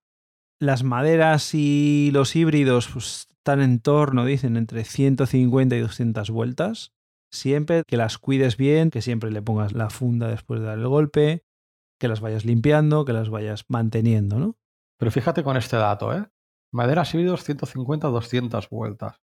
Las 0.59 0.83
maderas 0.83 1.55
y 1.55 2.11
los 2.13 2.37
híbridos 2.37 2.89
pues, 2.89 3.29
están 3.31 3.61
en 3.61 3.81
torno, 3.81 4.25
dicen, 4.25 4.57
entre 4.57 4.85
150 4.85 5.77
y 5.77 5.81
200 5.81 6.31
vueltas. 6.31 6.93
Siempre 7.31 7.85
que 7.87 7.97
las 7.97 8.19
cuides 8.19 8.57
bien, 8.57 8.91
que 8.91 9.03
siempre 9.03 9.31
le 9.31 9.43
pongas 9.43 9.73
la 9.73 9.91
funda 9.91 10.29
después 10.29 10.61
de 10.61 10.67
dar 10.67 10.79
el 10.79 10.89
golpe, 10.89 11.45
que 11.99 12.09
las 12.09 12.21
vayas 12.21 12.45
limpiando, 12.45 13.05
que 13.05 13.13
las 13.13 13.31
vayas 13.31 13.65
manteniendo, 13.69 14.39
¿no? 14.39 14.57
Pero 14.99 15.11
fíjate 15.11 15.45
con 15.45 15.57
este 15.57 15.77
dato, 15.77 16.13
¿eh? 16.13 16.27
Maderas 16.73 17.15
híbridos 17.15 17.49
150-200 17.49 18.69
vueltas. 18.69 19.21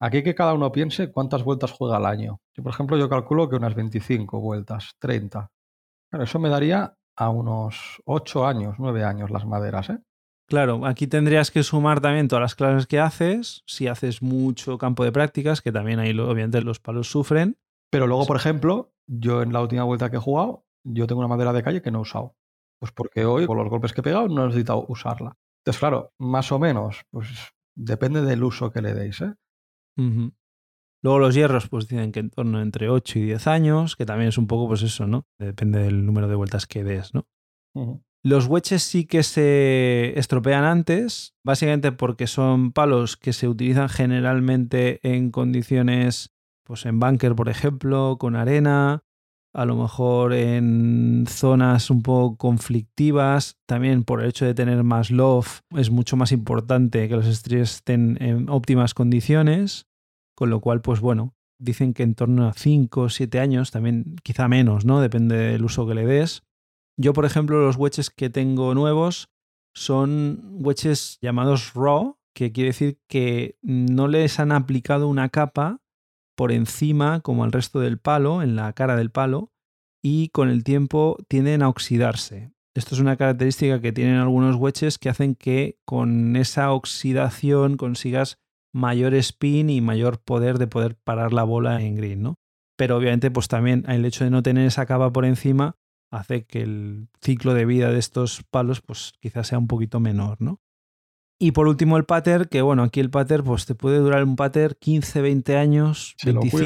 Aquí 0.00 0.22
que 0.22 0.34
cada 0.34 0.54
uno 0.54 0.72
piense 0.72 1.12
cuántas 1.12 1.44
vueltas 1.44 1.72
juega 1.72 1.96
al 1.96 2.06
año. 2.06 2.40
Yo, 2.54 2.62
por 2.62 2.72
ejemplo, 2.72 2.96
yo 2.96 3.08
calculo 3.08 3.48
que 3.48 3.56
unas 3.56 3.74
25 3.74 4.40
vueltas, 4.40 4.96
30. 4.98 5.50
Claro, 6.10 6.24
eso 6.24 6.38
me 6.38 6.48
daría 6.48 6.96
a 7.16 7.30
unos 7.30 8.02
8 8.04 8.46
años, 8.46 8.76
9 8.78 9.04
años 9.04 9.30
las 9.30 9.46
maderas, 9.46 9.90
¿eh? 9.90 9.98
Claro, 10.46 10.84
aquí 10.84 11.06
tendrías 11.06 11.50
que 11.50 11.62
sumar 11.62 12.00
también 12.00 12.28
todas 12.28 12.42
las 12.42 12.54
clases 12.54 12.86
que 12.86 13.00
haces, 13.00 13.62
si 13.66 13.86
haces 13.86 14.20
mucho 14.20 14.76
campo 14.76 15.04
de 15.04 15.12
prácticas, 15.12 15.62
que 15.62 15.72
también 15.72 15.98
ahí 15.98 16.18
obviamente 16.18 16.60
los 16.60 16.80
palos 16.80 17.08
sufren. 17.08 17.56
Pero 17.90 18.06
luego, 18.06 18.26
por 18.26 18.36
ejemplo, 18.36 18.92
yo 19.06 19.42
en 19.42 19.52
la 19.52 19.62
última 19.62 19.84
vuelta 19.84 20.10
que 20.10 20.16
he 20.16 20.20
jugado, 20.20 20.66
yo 20.84 21.06
tengo 21.06 21.20
una 21.20 21.28
madera 21.28 21.52
de 21.52 21.62
calle 21.62 21.80
que 21.80 21.90
no 21.90 22.00
he 22.00 22.02
usado. 22.02 22.36
Pues 22.78 22.92
porque 22.92 23.24
hoy, 23.24 23.46
con 23.46 23.56
los 23.56 23.70
golpes 23.70 23.92
que 23.92 24.00
he 24.00 24.04
pegado, 24.04 24.28
no 24.28 24.44
he 24.44 24.46
necesitado 24.48 24.84
usarla. 24.88 25.38
Entonces, 25.62 25.80
claro, 25.80 26.12
más 26.18 26.52
o 26.52 26.58
menos, 26.58 27.06
pues 27.10 27.28
depende 27.74 28.20
del 28.20 28.44
uso 28.44 28.70
que 28.70 28.82
le 28.82 28.92
deis. 28.92 29.22
¿eh? 29.22 29.34
Luego 31.02 31.18
los 31.18 31.34
hierros, 31.34 31.68
pues 31.68 31.88
dicen 31.88 32.12
que 32.12 32.20
en 32.20 32.30
torno 32.30 32.60
entre 32.60 32.90
8 32.90 33.18
y 33.18 33.22
10 33.22 33.46
años, 33.46 33.96
que 33.96 34.04
también 34.04 34.28
es 34.28 34.38
un 34.38 34.46
poco, 34.46 34.68
pues 34.68 34.82
eso, 34.82 35.06
¿no? 35.06 35.26
Depende 35.38 35.78
del 35.82 36.04
número 36.04 36.28
de 36.28 36.34
vueltas 36.34 36.66
que 36.66 36.84
des, 36.84 37.14
¿no? 37.14 37.26
Los 38.26 38.46
wedges 38.46 38.82
sí 38.82 39.04
que 39.04 39.22
se 39.22 40.18
estropean 40.18 40.64
antes, 40.64 41.34
básicamente 41.44 41.92
porque 41.92 42.26
son 42.26 42.72
palos 42.72 43.18
que 43.18 43.34
se 43.34 43.48
utilizan 43.48 43.90
generalmente 43.90 44.98
en 45.02 45.30
condiciones, 45.30 46.32
pues 46.64 46.86
en 46.86 46.98
bunker, 46.98 47.34
por 47.34 47.50
ejemplo, 47.50 48.16
con 48.18 48.34
arena, 48.34 49.04
a 49.52 49.66
lo 49.66 49.76
mejor 49.76 50.32
en 50.32 51.26
zonas 51.28 51.90
un 51.90 52.02
poco 52.02 52.38
conflictivas, 52.38 53.58
también 53.66 54.04
por 54.04 54.22
el 54.22 54.30
hecho 54.30 54.46
de 54.46 54.54
tener 54.54 54.82
más 54.84 55.10
loft, 55.10 55.60
es 55.76 55.90
mucho 55.90 56.16
más 56.16 56.32
importante 56.32 57.06
que 57.10 57.16
los 57.16 57.26
estrellas 57.26 57.74
estén 57.74 58.16
en 58.22 58.48
óptimas 58.48 58.94
condiciones, 58.94 59.86
con 60.34 60.48
lo 60.48 60.60
cual, 60.60 60.80
pues 60.80 61.00
bueno, 61.00 61.34
dicen 61.60 61.92
que 61.92 62.02
en 62.02 62.14
torno 62.14 62.48
a 62.48 62.54
5 62.54 63.02
o 63.02 63.08
7 63.10 63.38
años, 63.38 63.70
también 63.70 64.16
quizá 64.22 64.48
menos, 64.48 64.86
¿no? 64.86 65.02
Depende 65.02 65.36
del 65.36 65.62
uso 65.62 65.86
que 65.86 65.94
le 65.94 66.06
des, 66.06 66.42
yo, 66.96 67.12
por 67.12 67.24
ejemplo, 67.24 67.60
los 67.60 67.76
wedges 67.76 68.10
que 68.10 68.30
tengo 68.30 68.74
nuevos 68.74 69.28
son 69.74 70.40
wedges 70.60 71.18
llamados 71.20 71.72
raw, 71.74 72.18
que 72.34 72.52
quiere 72.52 72.68
decir 72.68 72.98
que 73.08 73.58
no 73.62 74.08
les 74.08 74.38
han 74.38 74.52
aplicado 74.52 75.08
una 75.08 75.28
capa 75.28 75.80
por 76.36 76.52
encima, 76.52 77.20
como 77.20 77.44
al 77.44 77.52
resto 77.52 77.80
del 77.80 77.98
palo, 77.98 78.42
en 78.42 78.56
la 78.56 78.72
cara 78.72 78.96
del 78.96 79.10
palo, 79.10 79.52
y 80.02 80.28
con 80.28 80.48
el 80.50 80.64
tiempo 80.64 81.16
tienden 81.28 81.62
a 81.62 81.68
oxidarse. 81.68 82.52
Esto 82.76 82.96
es 82.96 83.00
una 83.00 83.16
característica 83.16 83.80
que 83.80 83.92
tienen 83.92 84.16
algunos 84.16 84.56
wedges 84.56 84.98
que 84.98 85.08
hacen 85.08 85.36
que 85.36 85.78
con 85.84 86.34
esa 86.34 86.72
oxidación 86.72 87.76
consigas 87.76 88.38
mayor 88.72 89.14
spin 89.14 89.70
y 89.70 89.80
mayor 89.80 90.18
poder 90.18 90.58
de 90.58 90.66
poder 90.66 90.96
parar 90.96 91.32
la 91.32 91.44
bola 91.44 91.80
en 91.82 91.94
green, 91.94 92.22
¿no? 92.22 92.34
Pero 92.76 92.96
obviamente, 92.96 93.30
pues 93.30 93.46
también 93.46 93.84
el 93.88 94.04
hecho 94.04 94.24
de 94.24 94.30
no 94.30 94.42
tener 94.42 94.66
esa 94.66 94.86
capa 94.86 95.12
por 95.12 95.24
encima 95.24 95.76
hace 96.14 96.44
que 96.44 96.62
el 96.62 97.08
ciclo 97.20 97.54
de 97.54 97.66
vida 97.66 97.90
de 97.90 97.98
estos 97.98 98.42
palos 98.50 98.80
pues 98.80 99.12
quizás 99.20 99.48
sea 99.48 99.58
un 99.58 99.66
poquito 99.66 100.00
menor, 100.00 100.40
¿no? 100.40 100.60
Y 101.40 101.52
por 101.52 101.66
último 101.66 101.96
el 101.96 102.04
pater, 102.04 102.48
que 102.48 102.62
bueno, 102.62 102.84
aquí 102.84 103.00
el 103.00 103.10
pater 103.10 103.42
pues 103.42 103.66
te 103.66 103.74
puede 103.74 103.98
durar 103.98 104.24
un 104.24 104.36
pater 104.36 104.76
15, 104.76 105.20
20 105.20 105.56
años, 105.56 106.14
si 106.16 106.30
25, 106.32 106.60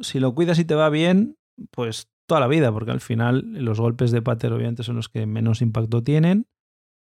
si 0.00 0.20
lo 0.20 0.34
cuidas 0.34 0.58
y 0.58 0.64
te 0.64 0.74
va 0.74 0.88
bien, 0.88 1.36
pues 1.72 2.08
toda 2.26 2.40
la 2.40 2.46
vida, 2.46 2.72
porque 2.72 2.92
al 2.92 3.00
final 3.00 3.44
los 3.52 3.80
golpes 3.80 4.12
de 4.12 4.22
pater 4.22 4.52
obviamente 4.52 4.84
son 4.84 4.96
los 4.96 5.08
que 5.08 5.26
menos 5.26 5.60
impacto 5.60 6.02
tienen. 6.02 6.46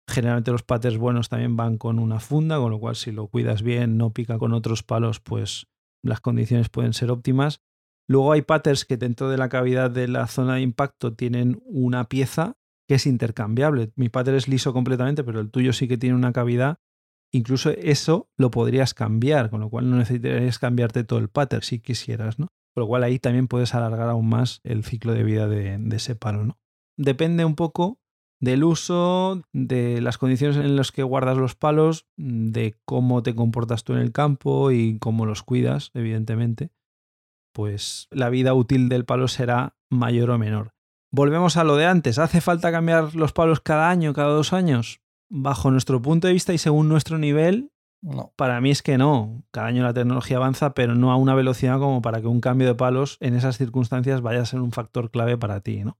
Generalmente 0.09 0.51
los 0.51 0.63
paters 0.63 0.97
buenos 0.97 1.29
también 1.29 1.55
van 1.55 1.77
con 1.77 1.97
una 1.97 2.19
funda, 2.19 2.57
con 2.57 2.71
lo 2.71 2.79
cual 2.79 2.97
si 2.97 3.13
lo 3.13 3.27
cuidas 3.27 3.63
bien, 3.63 3.97
no 3.97 4.11
pica 4.11 4.37
con 4.37 4.53
otros 4.53 4.83
palos, 4.83 5.21
pues 5.21 5.67
las 6.03 6.19
condiciones 6.19 6.67
pueden 6.67 6.91
ser 6.91 7.09
óptimas. 7.09 7.61
Luego 8.07 8.33
hay 8.33 8.41
patterns 8.41 8.85
que 8.85 8.97
dentro 8.97 9.29
de 9.29 9.37
la 9.37 9.49
cavidad 9.49 9.89
de 9.89 10.07
la 10.07 10.27
zona 10.27 10.55
de 10.55 10.61
impacto 10.61 11.13
tienen 11.13 11.61
una 11.65 12.09
pieza 12.09 12.57
que 12.87 12.95
es 12.95 13.05
intercambiable. 13.05 13.91
Mi 13.95 14.09
pattern 14.09 14.37
es 14.37 14.47
liso 14.47 14.73
completamente, 14.73 15.23
pero 15.23 15.39
el 15.39 15.51
tuyo 15.51 15.73
sí 15.73 15.87
que 15.87 15.97
tiene 15.97 16.15
una 16.15 16.33
cavidad. 16.33 16.79
Incluso 17.31 17.71
eso 17.71 18.29
lo 18.37 18.51
podrías 18.51 18.93
cambiar, 18.93 19.49
con 19.49 19.61
lo 19.61 19.69
cual 19.69 19.89
no 19.89 19.97
necesitarías 19.97 20.59
cambiarte 20.59 21.03
todo 21.03 21.19
el 21.19 21.29
pattern 21.29 21.63
si 21.63 21.79
quisieras, 21.79 22.37
¿no? 22.39 22.47
Con 22.75 22.81
lo 22.81 22.87
cual 22.87 23.03
ahí 23.03 23.19
también 23.19 23.47
puedes 23.47 23.73
alargar 23.73 24.09
aún 24.09 24.27
más 24.27 24.59
el 24.63 24.83
ciclo 24.83 25.13
de 25.13 25.23
vida 25.23 25.47
de, 25.47 25.77
de 25.77 25.95
ese 25.95 26.15
palo, 26.15 26.43
¿no? 26.43 26.59
Depende 26.97 27.45
un 27.45 27.55
poco 27.55 27.99
del 28.39 28.63
uso, 28.63 29.41
de 29.53 30.01
las 30.01 30.17
condiciones 30.17 30.57
en 30.57 30.75
las 30.75 30.91
que 30.91 31.01
guardas 31.01 31.37
los 31.37 31.55
palos, 31.55 32.07
de 32.17 32.75
cómo 32.83 33.23
te 33.23 33.33
comportas 33.33 33.83
tú 33.85 33.93
en 33.93 33.99
el 33.99 34.11
campo 34.11 34.71
y 34.71 34.99
cómo 34.99 35.25
los 35.25 35.43
cuidas, 35.43 35.91
evidentemente 35.93 36.71
pues 37.53 38.07
la 38.11 38.29
vida 38.29 38.53
útil 38.53 38.89
del 38.89 39.05
palo 39.05 39.27
será 39.27 39.75
mayor 39.89 40.31
o 40.31 40.37
menor. 40.37 40.73
Volvemos 41.11 41.57
a 41.57 41.63
lo 41.63 41.75
de 41.75 41.85
antes. 41.85 42.17
¿Hace 42.19 42.41
falta 42.41 42.71
cambiar 42.71 43.15
los 43.15 43.33
palos 43.33 43.59
cada 43.59 43.89
año, 43.89 44.13
cada 44.13 44.29
dos 44.29 44.51
años? 44.51 45.01
Bajo 45.29 45.71
nuestro 45.71 46.01
punto 46.01 46.27
de 46.27 46.33
vista 46.33 46.53
y 46.53 46.57
según 46.57 46.89
nuestro 46.89 47.17
nivel, 47.17 47.71
no. 48.03 48.33
Para 48.35 48.59
mí 48.59 48.69
es 48.69 48.81
que 48.81 48.97
no. 48.97 49.43
Cada 49.51 49.67
año 49.67 49.81
la 49.81 49.93
tecnología 49.93 50.35
avanza, 50.35 50.73
pero 50.73 50.93
no 50.93 51.11
a 51.11 51.15
una 51.15 51.35
velocidad 51.35 51.79
como 51.79 52.01
para 52.01 52.19
que 52.19 52.27
un 52.27 52.41
cambio 52.41 52.67
de 52.67 52.75
palos 52.75 53.17
en 53.21 53.33
esas 53.33 53.57
circunstancias 53.57 54.21
vaya 54.21 54.41
a 54.41 54.45
ser 54.45 54.59
un 54.59 54.73
factor 54.73 55.09
clave 55.09 55.37
para 55.37 55.61
ti, 55.61 55.85
¿no? 55.85 55.97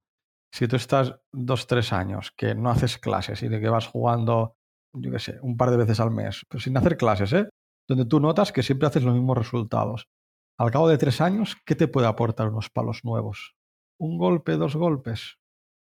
Si 0.54 0.68
tú 0.68 0.76
estás 0.76 1.16
dos, 1.32 1.66
tres 1.66 1.94
años 1.94 2.34
que 2.36 2.56
no 2.56 2.70
haces 2.70 2.98
clases 2.98 3.42
y 3.42 3.48
de 3.48 3.62
que 3.62 3.70
vas 3.70 3.88
jugando, 3.88 4.58
yo 4.94 5.12
qué 5.12 5.20
sé, 5.20 5.40
un 5.42 5.56
par 5.56 5.72
de 5.72 5.78
veces 5.78 6.00
al 6.02 6.12
mes, 6.12 6.46
pero 6.50 6.60
sin 6.60 6.76
hacer 6.76 6.98
clases, 6.98 7.32
¿eh? 7.32 7.48
Donde 7.88 8.06
tú 8.06 8.20
notas 8.20 8.52
que 8.52 8.64
siempre 8.64 8.88
haces 8.88 9.04
los 9.04 9.14
mismos 9.14 9.38
resultados. 9.38 10.10
Al 10.58 10.72
cabo 10.72 10.88
de 10.88 10.98
tres 10.98 11.20
años, 11.20 11.58
¿qué 11.66 11.76
te 11.76 11.88
puede 11.88 12.08
aportar 12.08 12.50
unos 12.50 12.70
palos 12.70 13.04
nuevos? 13.04 13.56
¿Un 14.00 14.18
golpe, 14.18 14.54
dos 14.54 14.76
golpes? 14.76 15.38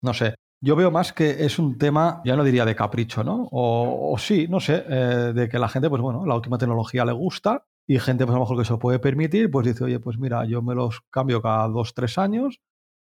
No 0.02 0.12
sé. 0.12 0.34
Yo 0.60 0.74
veo 0.74 0.90
más 0.90 1.12
que 1.12 1.44
es 1.44 1.58
un 1.58 1.78
tema, 1.78 2.22
ya 2.24 2.34
no 2.34 2.42
diría 2.42 2.64
de 2.64 2.74
capricho, 2.74 3.22
¿no? 3.22 3.48
O, 3.52 4.16
sí, 4.18 4.48
no 4.48 4.58
sé, 4.58 4.84
eh, 4.88 5.32
de 5.34 5.48
que 5.48 5.58
la 5.58 5.68
gente, 5.68 5.88
pues 5.88 6.02
bueno, 6.02 6.26
la 6.26 6.34
última 6.34 6.58
tecnología 6.58 7.04
le 7.04 7.12
gusta 7.12 7.64
y 7.86 7.98
gente, 7.98 8.24
pues 8.24 8.34
a 8.34 8.38
lo 8.38 8.44
mejor 8.44 8.58
que 8.58 8.64
se 8.64 8.76
puede 8.76 8.98
permitir, 8.98 9.50
pues 9.50 9.66
dice, 9.66 9.84
oye, 9.84 10.00
pues 10.00 10.18
mira, 10.18 10.44
yo 10.46 10.62
me 10.62 10.74
los 10.74 11.02
cambio 11.10 11.42
cada 11.42 11.68
dos, 11.68 11.94
tres 11.94 12.18
años, 12.18 12.60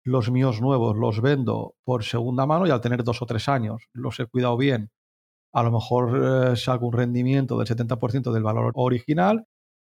los 0.04 0.30
míos 0.30 0.60
nuevos 0.60 0.96
los 0.96 1.20
vendo 1.20 1.76
por 1.84 2.04
segunda 2.04 2.46
mano 2.46 2.66
y 2.66 2.70
al 2.70 2.80
tener 2.80 3.04
dos 3.04 3.22
o 3.22 3.26
tres 3.26 3.48
años 3.48 3.88
los 3.92 4.18
he 4.20 4.26
cuidado 4.26 4.56
bien, 4.56 4.90
a 5.52 5.62
lo 5.62 5.70
mejor 5.70 6.52
eh, 6.52 6.56
saco 6.56 6.86
un 6.86 6.94
rendimiento 6.94 7.58
del 7.58 7.68
70% 7.68 8.32
del 8.32 8.42
valor 8.42 8.72
original 8.74 9.46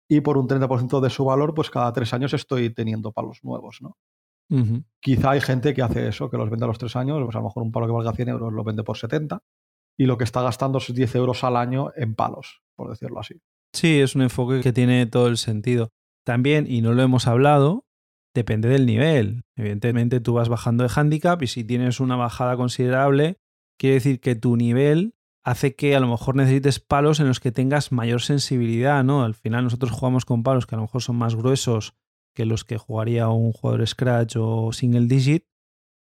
y 0.08 0.20
por 0.20 0.38
un 0.38 0.46
30% 0.46 1.00
de 1.00 1.10
su 1.10 1.24
valor, 1.24 1.54
pues 1.54 1.70
cada 1.70 1.92
tres 1.92 2.12
años 2.12 2.34
estoy 2.34 2.70
teniendo 2.70 3.12
palos 3.12 3.40
nuevos, 3.42 3.80
¿no? 3.80 3.96
Quizá 5.00 5.30
hay 5.30 5.40
gente 5.40 5.74
que 5.74 5.82
hace 5.82 6.06
eso, 6.06 6.30
que 6.30 6.36
los 6.36 6.50
vende 6.50 6.64
a 6.64 6.68
los 6.68 6.78
tres 6.78 6.94
años, 6.96 7.20
pues 7.24 7.34
a 7.34 7.38
lo 7.38 7.46
mejor 7.46 7.62
un 7.62 7.72
palo 7.72 7.86
que 7.86 7.92
valga 7.92 8.12
100 8.12 8.28
euros 8.28 8.52
lo 8.52 8.62
vende 8.62 8.84
por 8.84 8.96
70 8.96 9.42
y 9.96 10.06
lo 10.06 10.18
que 10.18 10.24
está 10.24 10.42
gastando 10.42 10.78
es 10.78 10.92
10 10.92 11.14
euros 11.16 11.44
al 11.44 11.56
año 11.56 11.90
en 11.96 12.14
palos, 12.14 12.62
por 12.76 12.90
decirlo 12.90 13.20
así. 13.20 13.40
Sí, 13.72 14.00
es 14.00 14.14
un 14.14 14.22
enfoque 14.22 14.60
que 14.60 14.72
tiene 14.72 15.06
todo 15.06 15.28
el 15.28 15.38
sentido. 15.38 15.90
También, 16.24 16.66
y 16.68 16.82
no 16.82 16.92
lo 16.92 17.02
hemos 17.02 17.26
hablado, 17.26 17.84
depende 18.34 18.68
del 18.68 18.86
nivel. 18.86 19.44
Evidentemente 19.56 20.20
tú 20.20 20.34
vas 20.34 20.48
bajando 20.48 20.84
de 20.84 20.90
handicap 20.94 21.42
y 21.42 21.46
si 21.46 21.64
tienes 21.64 22.00
una 22.00 22.16
bajada 22.16 22.56
considerable, 22.56 23.38
quiere 23.78 23.94
decir 23.94 24.20
que 24.20 24.34
tu 24.34 24.56
nivel 24.56 25.14
hace 25.44 25.76
que 25.76 25.94
a 25.94 26.00
lo 26.00 26.08
mejor 26.08 26.36
necesites 26.36 26.80
palos 26.80 27.20
en 27.20 27.28
los 27.28 27.38
que 27.38 27.52
tengas 27.52 27.92
mayor 27.92 28.22
sensibilidad, 28.22 29.04
¿no? 29.04 29.22
Al 29.22 29.34
final 29.34 29.64
nosotros 29.64 29.92
jugamos 29.92 30.24
con 30.24 30.42
palos 30.42 30.66
que 30.66 30.74
a 30.74 30.78
lo 30.78 30.82
mejor 30.82 31.02
son 31.02 31.16
más 31.16 31.34
gruesos 31.34 31.94
que 32.34 32.46
los 32.46 32.64
que 32.64 32.78
jugaría 32.78 33.28
un 33.28 33.52
jugador 33.52 33.86
Scratch 33.86 34.36
o 34.38 34.72
Single 34.72 35.06
Digit 35.06 35.44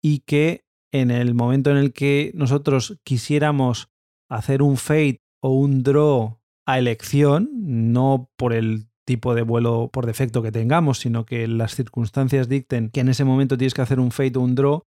y 0.01 0.19
que 0.19 0.65
en 0.93 1.09
el 1.09 1.33
momento 1.33 1.71
en 1.71 1.77
el 1.77 1.91
que 1.91 2.31
nosotros 2.35 2.99
quisiéramos 3.03 3.89
hacer 4.29 4.61
un 4.61 4.77
fade 4.77 5.21
o 5.41 5.49
un 5.49 5.83
draw 5.83 6.39
a 6.65 6.79
elección, 6.79 7.49
no 7.53 8.29
por 8.37 8.53
el 8.53 8.87
tipo 9.05 9.35
de 9.35 9.41
vuelo 9.41 9.89
por 9.91 10.05
defecto 10.05 10.41
que 10.41 10.51
tengamos, 10.51 10.99
sino 10.99 11.25
que 11.25 11.47
las 11.47 11.75
circunstancias 11.75 12.47
dicten 12.47 12.89
que 12.89 13.01
en 13.01 13.09
ese 13.09 13.25
momento 13.25 13.57
tienes 13.57 13.73
que 13.73 13.81
hacer 13.81 13.99
un 13.99 14.11
fade 14.11 14.37
o 14.37 14.41
un 14.41 14.55
draw, 14.55 14.83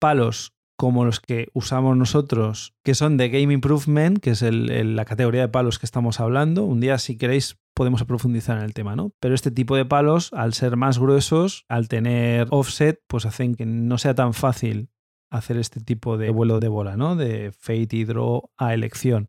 palos 0.00 0.54
como 0.80 1.04
los 1.04 1.20
que 1.20 1.48
usamos 1.52 1.94
nosotros, 1.94 2.74
que 2.82 2.94
son 2.94 3.18
de 3.18 3.28
Game 3.28 3.52
Improvement, 3.52 4.18
que 4.18 4.30
es 4.30 4.40
la 4.40 5.04
categoría 5.04 5.42
de 5.42 5.48
palos 5.48 5.78
que 5.78 5.84
estamos 5.84 6.20
hablando. 6.20 6.64
Un 6.64 6.80
día, 6.80 6.96
si 6.96 7.18
queréis, 7.18 7.58
podemos 7.74 8.02
profundizar 8.04 8.56
en 8.56 8.64
el 8.64 8.72
tema, 8.72 8.96
¿no? 8.96 9.12
Pero 9.20 9.34
este 9.34 9.50
tipo 9.50 9.76
de 9.76 9.84
palos, 9.84 10.32
al 10.32 10.54
ser 10.54 10.78
más 10.78 10.98
gruesos, 10.98 11.66
al 11.68 11.88
tener 11.88 12.46
offset, 12.48 12.98
pues 13.08 13.26
hacen 13.26 13.56
que 13.56 13.66
no 13.66 13.98
sea 13.98 14.14
tan 14.14 14.32
fácil 14.32 14.88
hacer 15.30 15.58
este 15.58 15.80
tipo 15.82 16.16
de 16.16 16.30
vuelo 16.30 16.60
de 16.60 16.68
bola, 16.68 16.96
¿no? 16.96 17.14
De 17.14 17.52
fade 17.52 17.88
y 17.90 18.04
draw 18.04 18.50
a 18.56 18.72
elección. 18.72 19.28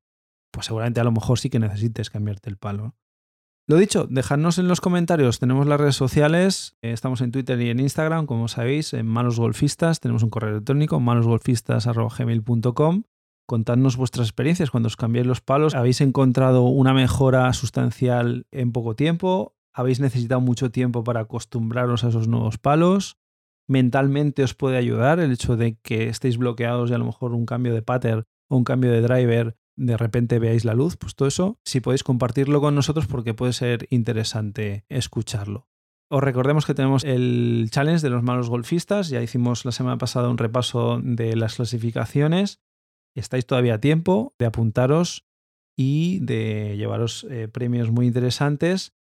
Pues 0.51 0.67
seguramente 0.67 1.01
a 1.01 1.03
lo 1.03 1.11
mejor 1.11 1.37
sí 1.37 1.49
que 1.49 1.59
necesites 1.59 2.09
cambiarte 2.09 2.49
el 2.49 2.55
palo. 2.55 2.95
Lo 3.67 3.77
dicho, 3.77 4.07
dejadnos 4.09 4.57
en 4.57 4.67
los 4.67 4.81
comentarios, 4.81 5.37
tenemos 5.39 5.67
las 5.67 5.79
redes 5.79 5.95
sociales, 5.95 6.75
eh, 6.81 6.91
estamos 6.91 7.21
en 7.21 7.31
Twitter 7.31 7.61
y 7.61 7.69
en 7.69 7.79
Instagram, 7.79 8.25
como 8.25 8.47
sabéis, 8.47 8.91
en 8.93 9.05
Manos 9.05 9.39
Golfistas, 9.39 9.99
tenemos 9.99 10.23
un 10.23 10.31
correo 10.31 10.49
electrónico, 10.49 10.99
manosgolfistas.gmail.com. 10.99 13.03
Contadnos 13.47 13.97
vuestras 13.97 14.27
experiencias 14.27 14.71
cuando 14.71 14.87
os 14.87 14.95
cambiáis 14.95 15.27
los 15.27 15.41
palos. 15.41 15.75
¿Habéis 15.75 16.01
encontrado 16.01 16.63
una 16.63 16.93
mejora 16.93 17.51
sustancial 17.53 18.47
en 18.51 18.71
poco 18.71 18.95
tiempo? 18.95 19.55
¿Habéis 19.73 19.99
necesitado 19.99 20.41
mucho 20.41 20.71
tiempo 20.71 21.03
para 21.03 21.21
acostumbraros 21.21 22.03
a 22.03 22.09
esos 22.09 22.27
nuevos 22.27 22.57
palos? 22.57 23.17
¿Mentalmente 23.67 24.43
os 24.43 24.53
puede 24.53 24.77
ayudar 24.77 25.19
el 25.19 25.31
hecho 25.31 25.57
de 25.57 25.77
que 25.81 26.07
estéis 26.07 26.37
bloqueados 26.37 26.89
y 26.89 26.93
a 26.93 26.97
lo 26.97 27.05
mejor 27.05 27.33
un 27.33 27.45
cambio 27.45 27.73
de 27.73 27.81
pattern 27.81 28.23
o 28.49 28.57
un 28.57 28.63
cambio 28.63 28.91
de 28.91 29.01
driver 29.01 29.55
de 29.81 29.97
repente 29.97 30.39
veáis 30.39 30.63
la 30.63 30.75
luz, 30.75 30.95
pues 30.95 31.15
todo 31.15 31.27
eso, 31.27 31.59
si 31.65 31.81
podéis 31.81 32.03
compartirlo 32.03 32.61
con 32.61 32.75
nosotros 32.75 33.07
porque 33.07 33.33
puede 33.33 33.53
ser 33.53 33.87
interesante 33.89 34.85
escucharlo. 34.89 35.67
Os 36.09 36.21
recordemos 36.21 36.65
que 36.65 36.73
tenemos 36.73 37.03
el 37.03 37.69
challenge 37.71 38.01
de 38.01 38.09
los 38.09 38.21
malos 38.21 38.49
golfistas, 38.49 39.09
ya 39.09 39.21
hicimos 39.21 39.65
la 39.65 39.71
semana 39.71 39.97
pasada 39.97 40.29
un 40.29 40.37
repaso 40.37 40.99
de 41.01 41.35
las 41.35 41.55
clasificaciones, 41.55 42.61
estáis 43.15 43.45
todavía 43.45 43.75
a 43.75 43.81
tiempo 43.81 44.35
de 44.37 44.45
apuntaros 44.45 45.25
y 45.75 46.19
de 46.19 46.75
llevaros 46.77 47.25
eh, 47.29 47.47
premios 47.47 47.91
muy 47.91 48.05
interesantes 48.05 48.93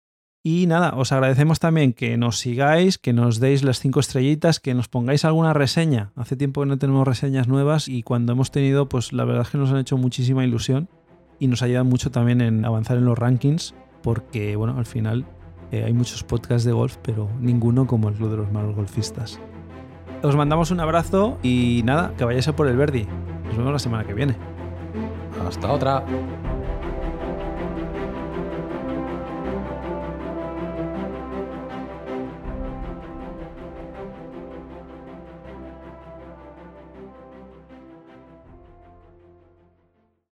y 0.43 0.65
nada, 0.65 0.93
os 0.95 1.11
agradecemos 1.11 1.59
también 1.59 1.93
que 1.93 2.17
nos 2.17 2.39
sigáis, 2.39 2.97
que 2.97 3.13
nos 3.13 3.39
deis 3.39 3.63
las 3.63 3.79
cinco 3.79 3.99
estrellitas, 3.99 4.59
que 4.59 4.73
nos 4.73 4.87
pongáis 4.87 5.23
alguna 5.23 5.53
reseña. 5.53 6.11
Hace 6.15 6.35
tiempo 6.35 6.61
que 6.61 6.67
no 6.67 6.79
tenemos 6.79 7.07
reseñas 7.07 7.47
nuevas 7.47 7.87
y 7.87 8.01
cuando 8.01 8.33
hemos 8.33 8.49
tenido, 8.49 8.89
pues 8.89 9.13
la 9.13 9.23
verdad 9.23 9.43
es 9.43 9.49
que 9.49 9.59
nos 9.59 9.71
han 9.71 9.77
hecho 9.77 9.97
muchísima 9.97 10.43
ilusión 10.43 10.89
y 11.37 11.47
nos 11.47 11.61
ayudan 11.61 11.87
mucho 11.87 12.09
también 12.09 12.41
en 12.41 12.65
avanzar 12.65 12.97
en 12.97 13.05
los 13.05 13.19
rankings, 13.19 13.75
porque 14.01 14.55
bueno, 14.55 14.77
al 14.77 14.85
final 14.87 15.25
eh, 15.71 15.83
hay 15.85 15.93
muchos 15.93 16.23
podcasts 16.23 16.65
de 16.65 16.71
golf, 16.71 16.97
pero 17.03 17.29
ninguno 17.39 17.85
como 17.85 18.09
el 18.09 18.15
Club 18.15 18.31
de 18.31 18.37
los 18.37 18.51
Malos 18.51 18.75
Golfistas. 18.75 19.39
Os 20.23 20.35
mandamos 20.35 20.71
un 20.71 20.79
abrazo 20.79 21.37
y 21.43 21.81
nada, 21.85 22.13
que 22.17 22.25
vayáis 22.25 22.47
a 22.47 22.55
por 22.55 22.67
el 22.67 22.77
Verdi. 22.77 23.07
Nos 23.45 23.57
vemos 23.57 23.73
la 23.73 23.79
semana 23.79 24.05
que 24.05 24.13
viene. 24.13 24.35
Hasta 25.47 25.71
otra. 25.71 26.03